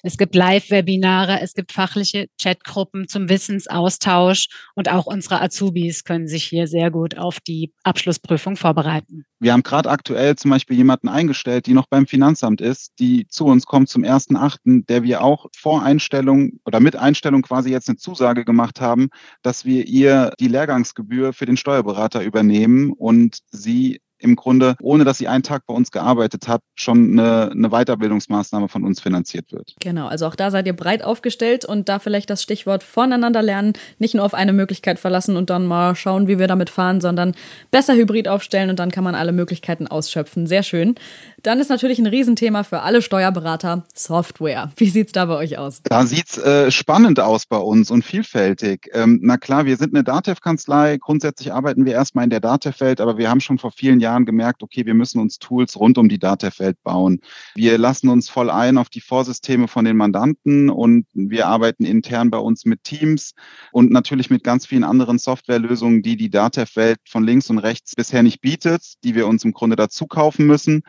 es 0.03 0.17
gibt 0.17 0.35
Live-Webinare, 0.35 1.39
es 1.41 1.53
gibt 1.53 1.71
fachliche 1.71 2.27
Chatgruppen 2.39 3.07
zum 3.07 3.29
Wissensaustausch 3.29 4.47
und 4.75 4.89
auch 4.89 5.05
unsere 5.05 5.41
Azubis 5.41 6.03
können 6.03 6.27
sich 6.27 6.43
hier 6.43 6.67
sehr 6.67 6.91
gut 6.91 7.17
auf 7.17 7.39
die 7.39 7.73
Abschlussprüfung 7.83 8.57
vorbereiten. 8.57 9.25
Wir 9.41 9.53
haben 9.53 9.63
gerade 9.63 9.89
aktuell 9.89 10.35
zum 10.35 10.51
Beispiel 10.51 10.75
jemanden 10.75 11.07
eingestellt, 11.07 11.65
die 11.65 11.73
noch 11.73 11.87
beim 11.87 12.07
Finanzamt 12.07 12.59
ist, 12.59 12.99
die 12.99 13.25
zu 13.27 13.45
uns 13.45 13.65
kommt 13.65 13.87
zum 13.87 14.03
1.8., 14.03 14.85
der 14.85 15.03
wir 15.03 15.23
auch 15.23 15.47
vor 15.55 15.81
Einstellung 15.81 16.59
oder 16.65 16.81
mit 16.81 16.97
Einstellung 16.97 17.41
quasi 17.41 17.71
jetzt 17.71 17.87
eine 17.87 17.97
Zusage 17.97 18.43
gemacht 18.43 18.81
haben, 18.81 19.09
dass 19.41 19.63
wir 19.63 19.87
ihr 19.87 20.33
die 20.41 20.49
Lehrgangsgebühr 20.49 21.31
für 21.31 21.45
den 21.45 21.55
Steuerberater 21.55 22.21
übernehmen 22.21 22.91
und 22.91 23.39
sie 23.49 24.01
im 24.19 24.35
Grunde, 24.35 24.75
ohne 24.81 25.05
dass 25.05 25.17
sie 25.17 25.27
einen 25.27 25.43
Tag 25.43 25.65
bei 25.65 25.73
uns 25.73 25.91
gearbeitet 25.91 26.47
hat, 26.47 26.61
schon 26.75 27.19
eine, 27.19 27.51
eine 27.51 27.69
Weiterbildungsmaßnahme 27.69 28.67
von 28.67 28.83
uns 28.83 28.99
finanziert 29.01 29.51
wird. 29.51 29.75
Genau, 29.79 30.07
also 30.07 30.27
auch 30.27 30.35
da 30.35 30.51
seid 30.51 30.67
ihr 30.67 30.73
breit 30.73 31.03
aufgestellt 31.03 31.65
und 31.65 31.89
da 31.89 31.99
vielleicht 31.99 32.29
das 32.29 32.43
Stichwort 32.43 32.83
voneinander 32.83 33.41
lernen, 33.41 33.73
nicht 33.97 34.15
nur 34.15 34.25
auf 34.25 34.33
eine 34.33 34.53
Möglichkeit 34.53 34.99
verlassen 34.99 35.35
und 35.35 35.49
dann 35.49 35.65
mal 35.65 35.95
schauen, 35.95 36.27
wie 36.27 36.39
wir 36.39 36.47
damit 36.47 36.69
fahren, 36.69 37.01
sondern 37.01 37.33
besser 37.71 37.95
hybrid 37.95 38.27
aufstellen 38.27 38.69
und 38.69 38.79
dann 38.79 38.91
kann 38.91 39.03
man 39.03 39.15
alle 39.15 39.31
Möglichkeiten 39.31 39.87
ausschöpfen. 39.87 40.47
Sehr 40.47 40.63
schön. 40.63 40.95
Dann 41.43 41.59
ist 41.59 41.69
natürlich 41.69 41.99
ein 41.99 42.07
Riesenthema 42.07 42.63
für 42.63 42.81
alle 42.81 43.01
Steuerberater 43.01 43.83
Software. 43.93 44.71
Wie 44.75 44.89
sieht 44.89 45.07
es 45.07 45.13
da 45.13 45.25
bei 45.25 45.35
euch 45.35 45.57
aus? 45.57 45.81
Da 45.83 46.05
sieht 46.05 46.29
es 46.29 46.37
äh, 46.37 46.71
spannend 46.71 47.19
aus 47.19 47.45
bei 47.45 47.57
uns 47.57 47.91
und 47.91 48.03
vielfältig. 48.03 48.89
Ähm, 48.93 49.19
na 49.21 49.37
klar, 49.37 49.65
wir 49.65 49.77
sind 49.77 49.95
eine 49.95 50.03
Datev-Kanzlei. 50.03 50.97
Grundsätzlich 50.97 51.53
arbeiten 51.53 51.85
wir 51.85 51.93
erstmal 51.93 52.25
in 52.25 52.29
der 52.29 52.41
Datev-Welt, 52.41 52.99
aber 52.99 53.17
wir 53.17 53.29
haben 53.29 53.39
schon 53.39 53.57
vor 53.57 53.71
vielen 53.71 53.99
Jahren 53.99 54.08
gemerkt, 54.17 54.63
okay, 54.63 54.85
wir 54.85 54.93
müssen 54.93 55.19
uns 55.19 55.39
Tools 55.39 55.79
rund 55.79 55.97
um 55.97 56.09
die 56.09 56.19
Datev-Welt 56.19 56.77
bauen. 56.83 57.19
Wir 57.55 57.77
lassen 57.77 58.09
uns 58.09 58.29
voll 58.29 58.49
ein 58.49 58.77
auf 58.77 58.89
die 58.89 59.01
Vorsysteme 59.01 59.67
von 59.67 59.85
den 59.85 59.97
Mandanten 59.97 60.69
und 60.69 61.05
wir 61.13 61.47
arbeiten 61.47 61.85
intern 61.85 62.29
bei 62.29 62.37
uns 62.37 62.65
mit 62.65 62.83
Teams 62.83 63.33
und 63.71 63.91
natürlich 63.91 64.29
mit 64.29 64.43
ganz 64.43 64.65
vielen 64.65 64.83
anderen 64.83 65.19
Softwarelösungen, 65.19 66.01
die 66.01 66.17
die 66.17 66.29
Datev-Welt 66.29 66.99
von 67.07 67.23
links 67.23 67.49
und 67.49 67.59
rechts 67.59 67.95
bisher 67.95 68.23
nicht 68.23 68.41
bietet, 68.41 69.03
die 69.03 69.15
wir 69.15 69.27
uns 69.27 69.43
im 69.45 69.53
Grunde 69.53 69.75
dazu 69.75 70.07
kaufen 70.07 70.47
müssen. 70.47 70.83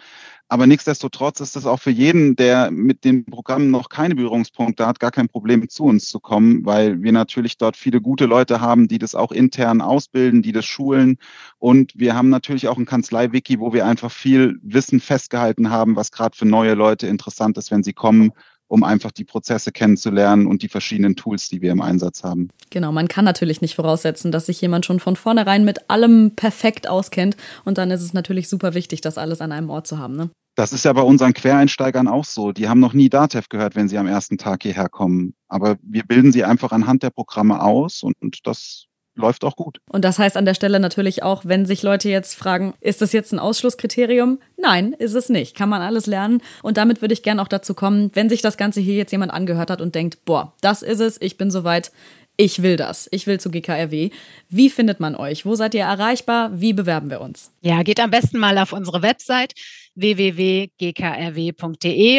Aber 0.50 0.66
nichtsdestotrotz 0.66 1.38
ist 1.38 1.54
es 1.54 1.64
auch 1.64 1.78
für 1.78 1.92
jeden, 1.92 2.34
der 2.34 2.72
mit 2.72 3.04
den 3.04 3.24
Programmen 3.24 3.70
noch 3.70 3.88
keine 3.88 4.16
Berührungspunkte 4.16 4.84
hat, 4.84 4.98
gar 4.98 5.12
kein 5.12 5.28
Problem, 5.28 5.68
zu 5.68 5.84
uns 5.84 6.08
zu 6.08 6.18
kommen, 6.18 6.66
weil 6.66 7.00
wir 7.02 7.12
natürlich 7.12 7.56
dort 7.56 7.76
viele 7.76 8.00
gute 8.00 8.26
Leute 8.26 8.60
haben, 8.60 8.88
die 8.88 8.98
das 8.98 9.14
auch 9.14 9.30
intern 9.30 9.80
ausbilden, 9.80 10.42
die 10.42 10.50
das 10.50 10.66
schulen. 10.66 11.18
Und 11.60 11.92
wir 11.94 12.16
haben 12.16 12.30
natürlich 12.30 12.66
auch 12.66 12.78
ein 12.78 12.84
Kanzlei-Wiki, 12.84 13.60
wo 13.60 13.72
wir 13.72 13.86
einfach 13.86 14.10
viel 14.10 14.58
Wissen 14.62 14.98
festgehalten 14.98 15.70
haben, 15.70 15.94
was 15.94 16.10
gerade 16.10 16.36
für 16.36 16.46
neue 16.46 16.74
Leute 16.74 17.06
interessant 17.06 17.56
ist, 17.56 17.70
wenn 17.70 17.84
sie 17.84 17.92
kommen 17.92 18.32
um 18.70 18.84
einfach 18.84 19.10
die 19.10 19.24
Prozesse 19.24 19.72
kennenzulernen 19.72 20.46
und 20.46 20.62
die 20.62 20.68
verschiedenen 20.68 21.16
Tools, 21.16 21.48
die 21.48 21.60
wir 21.60 21.72
im 21.72 21.82
Einsatz 21.82 22.22
haben. 22.22 22.50
Genau, 22.70 22.92
man 22.92 23.08
kann 23.08 23.24
natürlich 23.24 23.60
nicht 23.60 23.74
voraussetzen, 23.74 24.30
dass 24.30 24.46
sich 24.46 24.60
jemand 24.60 24.86
schon 24.86 25.00
von 25.00 25.16
vornherein 25.16 25.64
mit 25.64 25.90
allem 25.90 26.36
perfekt 26.36 26.88
auskennt. 26.88 27.36
Und 27.64 27.78
dann 27.78 27.90
ist 27.90 28.02
es 28.02 28.14
natürlich 28.14 28.48
super 28.48 28.74
wichtig, 28.74 29.00
das 29.00 29.18
alles 29.18 29.40
an 29.40 29.50
einem 29.50 29.70
Ort 29.70 29.88
zu 29.88 29.98
haben. 29.98 30.14
Ne? 30.14 30.30
Das 30.54 30.72
ist 30.72 30.84
ja 30.84 30.92
bei 30.92 31.02
unseren 31.02 31.32
Quereinsteigern 31.32 32.08
auch 32.08 32.24
so. 32.24 32.52
Die 32.52 32.68
haben 32.68 32.80
noch 32.80 32.92
nie 32.92 33.08
Datev 33.08 33.48
gehört, 33.48 33.76
wenn 33.76 33.88
sie 33.88 33.98
am 33.98 34.06
ersten 34.06 34.36
Tag 34.36 34.62
hierher 34.62 34.88
kommen. 34.88 35.34
Aber 35.48 35.76
wir 35.82 36.02
bilden 36.02 36.32
sie 36.32 36.44
einfach 36.44 36.72
anhand 36.72 37.02
der 37.02 37.10
Programme 37.10 37.62
aus 37.62 38.02
und 38.02 38.16
das 38.44 38.86
läuft 39.14 39.44
auch 39.44 39.56
gut. 39.56 39.78
Und 39.88 40.04
das 40.04 40.18
heißt 40.18 40.36
an 40.36 40.44
der 40.44 40.54
Stelle 40.54 40.80
natürlich 40.80 41.22
auch, 41.22 41.44
wenn 41.44 41.66
sich 41.66 41.82
Leute 41.82 42.08
jetzt 42.08 42.34
fragen, 42.34 42.74
ist 42.80 43.02
das 43.02 43.12
jetzt 43.12 43.32
ein 43.32 43.38
Ausschlusskriterium? 43.38 44.38
Nein, 44.56 44.92
ist 44.92 45.14
es 45.14 45.28
nicht. 45.28 45.56
Kann 45.56 45.68
man 45.68 45.82
alles 45.82 46.06
lernen. 46.06 46.42
Und 46.62 46.76
damit 46.76 47.00
würde 47.00 47.14
ich 47.14 47.22
gerne 47.22 47.42
auch 47.42 47.48
dazu 47.48 47.74
kommen, 47.74 48.10
wenn 48.14 48.28
sich 48.28 48.42
das 48.42 48.56
Ganze 48.56 48.80
hier 48.80 48.94
jetzt 48.94 49.12
jemand 49.12 49.32
angehört 49.32 49.70
hat 49.70 49.80
und 49.80 49.94
denkt, 49.94 50.24
boah, 50.24 50.54
das 50.60 50.82
ist 50.82 51.00
es, 51.00 51.20
ich 51.20 51.36
bin 51.36 51.50
soweit, 51.50 51.92
ich 52.36 52.62
will 52.62 52.76
das, 52.76 53.08
ich 53.12 53.26
will 53.26 53.38
zu 53.38 53.50
GKRW. 53.50 54.10
Wie 54.48 54.70
findet 54.70 54.98
man 54.98 55.14
euch? 55.14 55.44
Wo 55.44 55.54
seid 55.54 55.74
ihr 55.74 55.82
erreichbar? 55.82 56.50
Wie 56.58 56.72
bewerben 56.72 57.10
wir 57.10 57.20
uns? 57.20 57.52
Ja, 57.60 57.82
geht 57.82 58.00
am 58.00 58.10
besten 58.10 58.38
mal 58.38 58.56
auf 58.58 58.72
unsere 58.72 59.02
Website 59.02 59.54
www.gkrw.de 59.96 60.62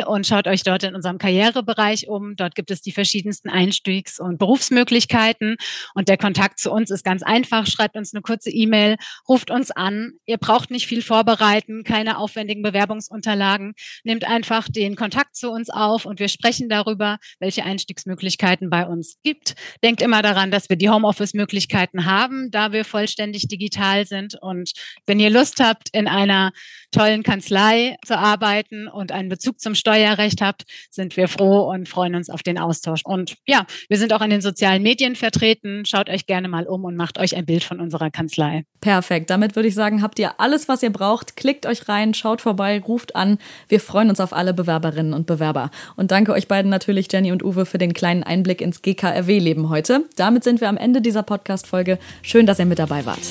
und 0.04 0.28
schaut 0.28 0.48
euch 0.48 0.64
dort 0.64 0.84
in 0.84 0.94
unserem 0.94 1.18
Karrierebereich 1.18 2.10
um. 2.10 2.36
Dort 2.36 2.54
gibt 2.56 2.70
es 2.70 2.82
die 2.82 2.92
verschiedensten 2.92 3.50
Einstiegs- 3.50 4.20
und 4.20 4.38
Berufsmöglichkeiten. 4.38 5.56
Und 5.96 6.10
der 6.10 6.18
Kontakt 6.18 6.60
zu 6.60 6.70
uns 6.72 6.92
ist 6.92 7.06
ganz 7.06 7.24
einfach. 7.24 7.66
Schreibt 7.68 7.96
uns 7.96 8.14
eine 8.14 8.22
kurze 8.22 8.50
E-Mail, 8.50 8.98
ruft 9.28 9.52
uns 9.52 9.72
an. 9.72 10.14
Ihr 10.26 10.38
braucht 10.38 10.70
nicht 10.70 10.86
viel 10.88 11.02
vorbereiten, 11.02 11.86
keine 11.86 12.18
aufwendigen 12.18 12.62
Bewerbungsunterlagen. 12.62 13.74
Nehmt 14.04 14.28
einfach 14.28 14.68
den 14.68 14.98
Kontakt 14.98 15.38
zu 15.38 15.50
uns 15.50 15.70
auf 15.70 16.06
und 16.06 16.20
wir 16.20 16.28
sprechen 16.28 16.68
darüber, 16.68 17.20
welche 17.40 17.64
Einstiegsmöglichkeiten 17.64 18.70
bei 18.70 18.86
uns 18.86 19.18
gibt. 19.24 19.56
Denkt 19.84 20.02
immer 20.02 20.22
daran, 20.22 20.52
dass 20.52 20.70
wir 20.70 20.76
die 20.76 20.90
Homeoffice-Möglichkeiten 20.90 22.06
haben, 22.06 22.52
da 22.52 22.74
wir 22.74 22.84
vollständig 22.84 23.48
digital 23.48 24.06
sind. 24.06 24.36
Und 24.42 24.74
wenn 25.06 25.22
ihr 25.22 25.30
Lust 25.30 25.62
habt, 25.64 25.88
in 25.94 26.08
einer 26.08 26.52
tollen 26.92 27.24
Kanzlei 27.24 27.61
zu 28.06 28.18
arbeiten 28.18 28.88
und 28.88 29.12
einen 29.12 29.30
Bezug 29.30 29.60
zum 29.60 29.76
Steuerrecht 29.76 30.42
habt, 30.42 30.64
sind 30.90 31.18
wir 31.18 31.28
froh 31.28 31.72
und 31.72 31.88
freuen 31.88 32.16
uns 32.16 32.30
auf 32.30 32.44
den 32.44 32.58
Austausch. 32.58 33.02
Und 33.04 33.36
ja, 33.46 33.66
wir 33.90 33.98
sind 33.98 34.14
auch 34.14 34.22
in 34.22 34.30
den 34.30 34.42
sozialen 34.42 34.84
Medien 34.84 35.16
vertreten. 35.16 35.84
Schaut 35.86 36.10
euch 36.10 36.26
gerne 36.26 36.48
mal 36.48 36.68
um 36.68 36.84
und 36.86 36.96
macht 36.96 37.18
euch 37.20 37.36
ein 37.36 37.46
Bild 37.46 37.64
von 37.64 37.80
unserer 37.80 38.10
Kanzlei. 38.10 38.64
Perfekt. 38.82 39.30
Damit 39.30 39.56
würde 39.56 39.68
ich 39.68 39.76
sagen, 39.76 40.02
habt 40.02 40.20
ihr 40.20 40.40
alles, 40.40 40.68
was 40.68 40.84
ihr 40.84 40.92
braucht. 40.92 41.36
Klickt 41.36 41.66
euch 41.66 41.88
rein, 41.88 42.14
schaut 42.14 42.42
vorbei, 42.42 42.80
ruft 42.80 43.16
an. 43.16 43.38
Wir 43.68 43.80
freuen 43.80 44.10
uns 44.10 44.20
auf 44.20 44.34
alle 44.34 44.54
Bewerberinnen 44.54 45.14
und 45.14 45.28
Bewerber. 45.28 45.72
Und 45.96 46.12
danke 46.12 46.34
euch 46.34 46.48
beiden 46.48 46.70
natürlich, 46.72 47.12
Jenny 47.12 47.32
und 47.32 47.44
Uwe, 47.44 47.66
für 47.66 47.78
den 47.78 47.94
kleinen 47.94 48.24
Einblick 48.24 48.62
ins 48.62 48.82
GKRW-Leben 48.82 49.70
heute. 49.70 50.06
Damit 50.16 50.44
sind 50.44 50.62
wir 50.62 50.70
am 50.70 50.78
Ende 50.78 51.02
dieser 51.02 51.24
Podcast-Folge. 51.24 52.00
Schön, 52.22 52.46
dass 52.46 52.60
ihr 52.60 52.66
mit 52.66 52.80
dabei 52.80 53.06
wart. 53.06 53.22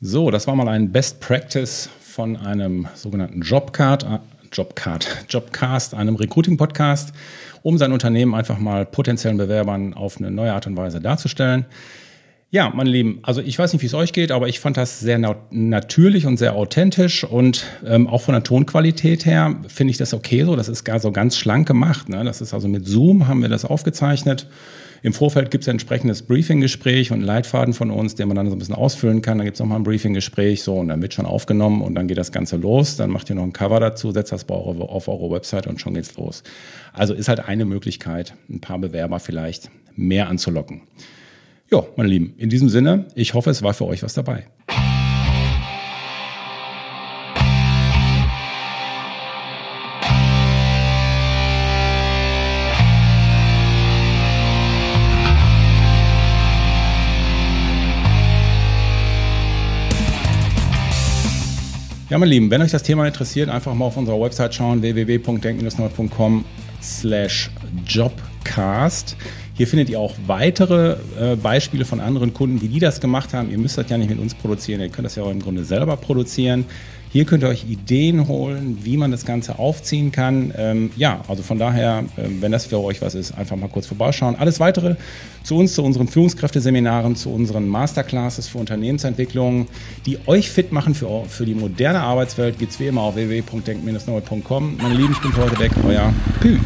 So, 0.00 0.30
das 0.30 0.46
war 0.46 0.54
mal 0.54 0.68
ein 0.68 0.92
Best 0.92 1.18
Practice 1.18 1.90
von 2.00 2.36
einem 2.36 2.86
sogenannten 2.94 3.40
Jobcard, 3.40 4.04
äh, 4.04 4.18
Jobcard, 4.52 5.24
Jobcast, 5.28 5.92
einem 5.92 6.14
Recruiting-Podcast, 6.14 7.12
um 7.64 7.78
sein 7.78 7.90
Unternehmen 7.90 8.32
einfach 8.32 8.60
mal 8.60 8.86
potenziellen 8.86 9.38
Bewerbern 9.38 9.94
auf 9.94 10.18
eine 10.18 10.30
neue 10.30 10.52
Art 10.52 10.68
und 10.68 10.76
Weise 10.76 11.00
darzustellen. 11.00 11.66
Ja, 12.52 12.70
meine 12.72 12.90
Lieben, 12.90 13.18
also 13.24 13.40
ich 13.40 13.58
weiß 13.58 13.72
nicht, 13.72 13.82
wie 13.82 13.86
es 13.86 13.94
euch 13.94 14.12
geht, 14.12 14.30
aber 14.30 14.46
ich 14.46 14.60
fand 14.60 14.76
das 14.76 15.00
sehr 15.00 15.18
na 15.18 15.34
natürlich 15.50 16.26
und 16.26 16.36
sehr 16.36 16.54
authentisch 16.54 17.24
und 17.24 17.66
ähm, 17.84 18.06
auch 18.06 18.22
von 18.22 18.34
der 18.34 18.44
Tonqualität 18.44 19.26
her 19.26 19.56
finde 19.66 19.90
ich 19.90 19.96
das 19.96 20.14
okay 20.14 20.44
so. 20.44 20.54
Das 20.54 20.68
ist 20.68 20.84
gar 20.84 21.00
so 21.00 21.10
ganz 21.10 21.36
schlank 21.36 21.66
gemacht. 21.66 22.08
Ne? 22.08 22.22
Das 22.22 22.40
ist 22.40 22.54
also 22.54 22.68
mit 22.68 22.86
Zoom 22.86 23.26
haben 23.26 23.42
wir 23.42 23.48
das 23.48 23.64
aufgezeichnet. 23.64 24.46
Im 25.02 25.12
Vorfeld 25.12 25.50
gibt 25.50 25.62
es 25.62 25.68
ein 25.68 25.72
entsprechendes 25.72 26.22
Briefing-Gespräch 26.22 27.10
und 27.10 27.18
einen 27.18 27.26
Leitfaden 27.26 27.74
von 27.74 27.90
uns, 27.90 28.14
den 28.14 28.28
man 28.28 28.36
dann 28.36 28.48
so 28.48 28.56
ein 28.56 28.58
bisschen 28.58 28.74
ausfüllen 28.74 29.22
kann. 29.22 29.38
Dann 29.38 29.44
gibt 29.44 29.56
es 29.56 29.60
nochmal 29.60 29.78
ein 29.78 29.84
Briefing-Gespräch, 29.84 30.62
so, 30.62 30.74
und 30.74 30.88
dann 30.88 31.00
wird 31.02 31.14
schon 31.14 31.26
aufgenommen 31.26 31.82
und 31.82 31.94
dann 31.94 32.08
geht 32.08 32.18
das 32.18 32.32
Ganze 32.32 32.56
los. 32.56 32.96
Dann 32.96 33.10
macht 33.10 33.30
ihr 33.30 33.36
noch 33.36 33.44
ein 33.44 33.52
Cover 33.52 33.78
dazu, 33.80 34.10
setzt 34.10 34.32
das 34.32 34.48
auf 34.48 34.66
eure, 34.66 34.88
auf 34.88 35.08
eure 35.08 35.30
Website 35.30 35.66
und 35.66 35.80
schon 35.80 35.94
geht's 35.94 36.16
los. 36.16 36.42
Also 36.92 37.14
ist 37.14 37.28
halt 37.28 37.46
eine 37.48 37.64
Möglichkeit, 37.64 38.34
ein 38.48 38.60
paar 38.60 38.78
Bewerber 38.78 39.20
vielleicht 39.20 39.70
mehr 39.94 40.28
anzulocken. 40.28 40.82
Ja, 41.70 41.84
meine 41.96 42.08
Lieben, 42.08 42.34
in 42.38 42.48
diesem 42.48 42.68
Sinne, 42.68 43.06
ich 43.14 43.34
hoffe, 43.34 43.50
es 43.50 43.62
war 43.62 43.74
für 43.74 43.84
euch 43.84 44.02
was 44.02 44.14
dabei. 44.14 44.46
Ja, 62.10 62.16
meine 62.16 62.30
Lieben, 62.30 62.50
wenn 62.50 62.62
euch 62.62 62.70
das 62.70 62.82
Thema 62.82 63.06
interessiert, 63.06 63.50
einfach 63.50 63.74
mal 63.74 63.84
auf 63.84 63.98
unserer 63.98 64.18
Website 64.18 64.54
schauen, 64.54 64.80
www.denk-nord.com 64.80 66.42
slash 66.82 67.50
jobcast. 67.86 69.14
Hier 69.52 69.66
findet 69.66 69.90
ihr 69.90 70.00
auch 70.00 70.14
weitere 70.26 70.96
äh, 71.20 71.36
Beispiele 71.36 71.84
von 71.84 72.00
anderen 72.00 72.32
Kunden, 72.32 72.62
wie 72.62 72.68
die 72.68 72.78
das 72.78 73.02
gemacht 73.02 73.34
haben. 73.34 73.50
Ihr 73.50 73.58
müsst 73.58 73.76
das 73.76 73.90
ja 73.90 73.98
nicht 73.98 74.08
mit 74.08 74.18
uns 74.18 74.34
produzieren, 74.34 74.80
ihr 74.80 74.88
könnt 74.88 75.04
das 75.04 75.16
ja 75.16 75.22
auch 75.22 75.30
im 75.30 75.42
Grunde 75.42 75.64
selber 75.64 75.98
produzieren. 75.98 76.64
Hier 77.10 77.24
könnt 77.24 77.42
ihr 77.42 77.48
euch 77.48 77.64
Ideen 77.68 78.28
holen, 78.28 78.78
wie 78.82 78.96
man 78.96 79.10
das 79.10 79.24
Ganze 79.24 79.58
aufziehen 79.58 80.12
kann. 80.12 80.52
Ähm, 80.56 80.90
ja, 80.96 81.22
also 81.26 81.42
von 81.42 81.58
daher, 81.58 82.04
äh, 82.16 82.24
wenn 82.40 82.52
das 82.52 82.66
für 82.66 82.78
euch 82.80 83.00
was 83.00 83.14
ist, 83.14 83.36
einfach 83.36 83.56
mal 83.56 83.68
kurz 83.68 83.86
vorbeischauen. 83.86 84.36
Alles 84.36 84.60
weitere 84.60 84.96
zu 85.42 85.56
uns, 85.56 85.74
zu 85.74 85.82
unseren 85.82 86.08
Führungskräfteseminaren, 86.08 87.16
zu 87.16 87.30
unseren 87.30 87.66
Masterclasses 87.66 88.48
für 88.48 88.58
Unternehmensentwicklung, 88.58 89.68
die 90.04 90.18
euch 90.26 90.50
fit 90.50 90.72
machen 90.72 90.94
für, 90.94 91.24
für 91.26 91.46
die 91.46 91.54
moderne 91.54 92.00
Arbeitswelt, 92.00 92.58
gibt 92.58 92.72
es 92.72 92.80
wie 92.80 92.88
immer 92.88 93.02
auf 93.02 93.14
www.denk-neu.com. 93.14 94.76
Meine 94.76 94.94
Lieben, 94.94 95.12
ich 95.12 95.20
bin 95.20 95.32
für 95.32 95.44
heute 95.44 95.58
weg, 95.58 95.72
euer 95.86 96.12
Pü. 96.40 96.58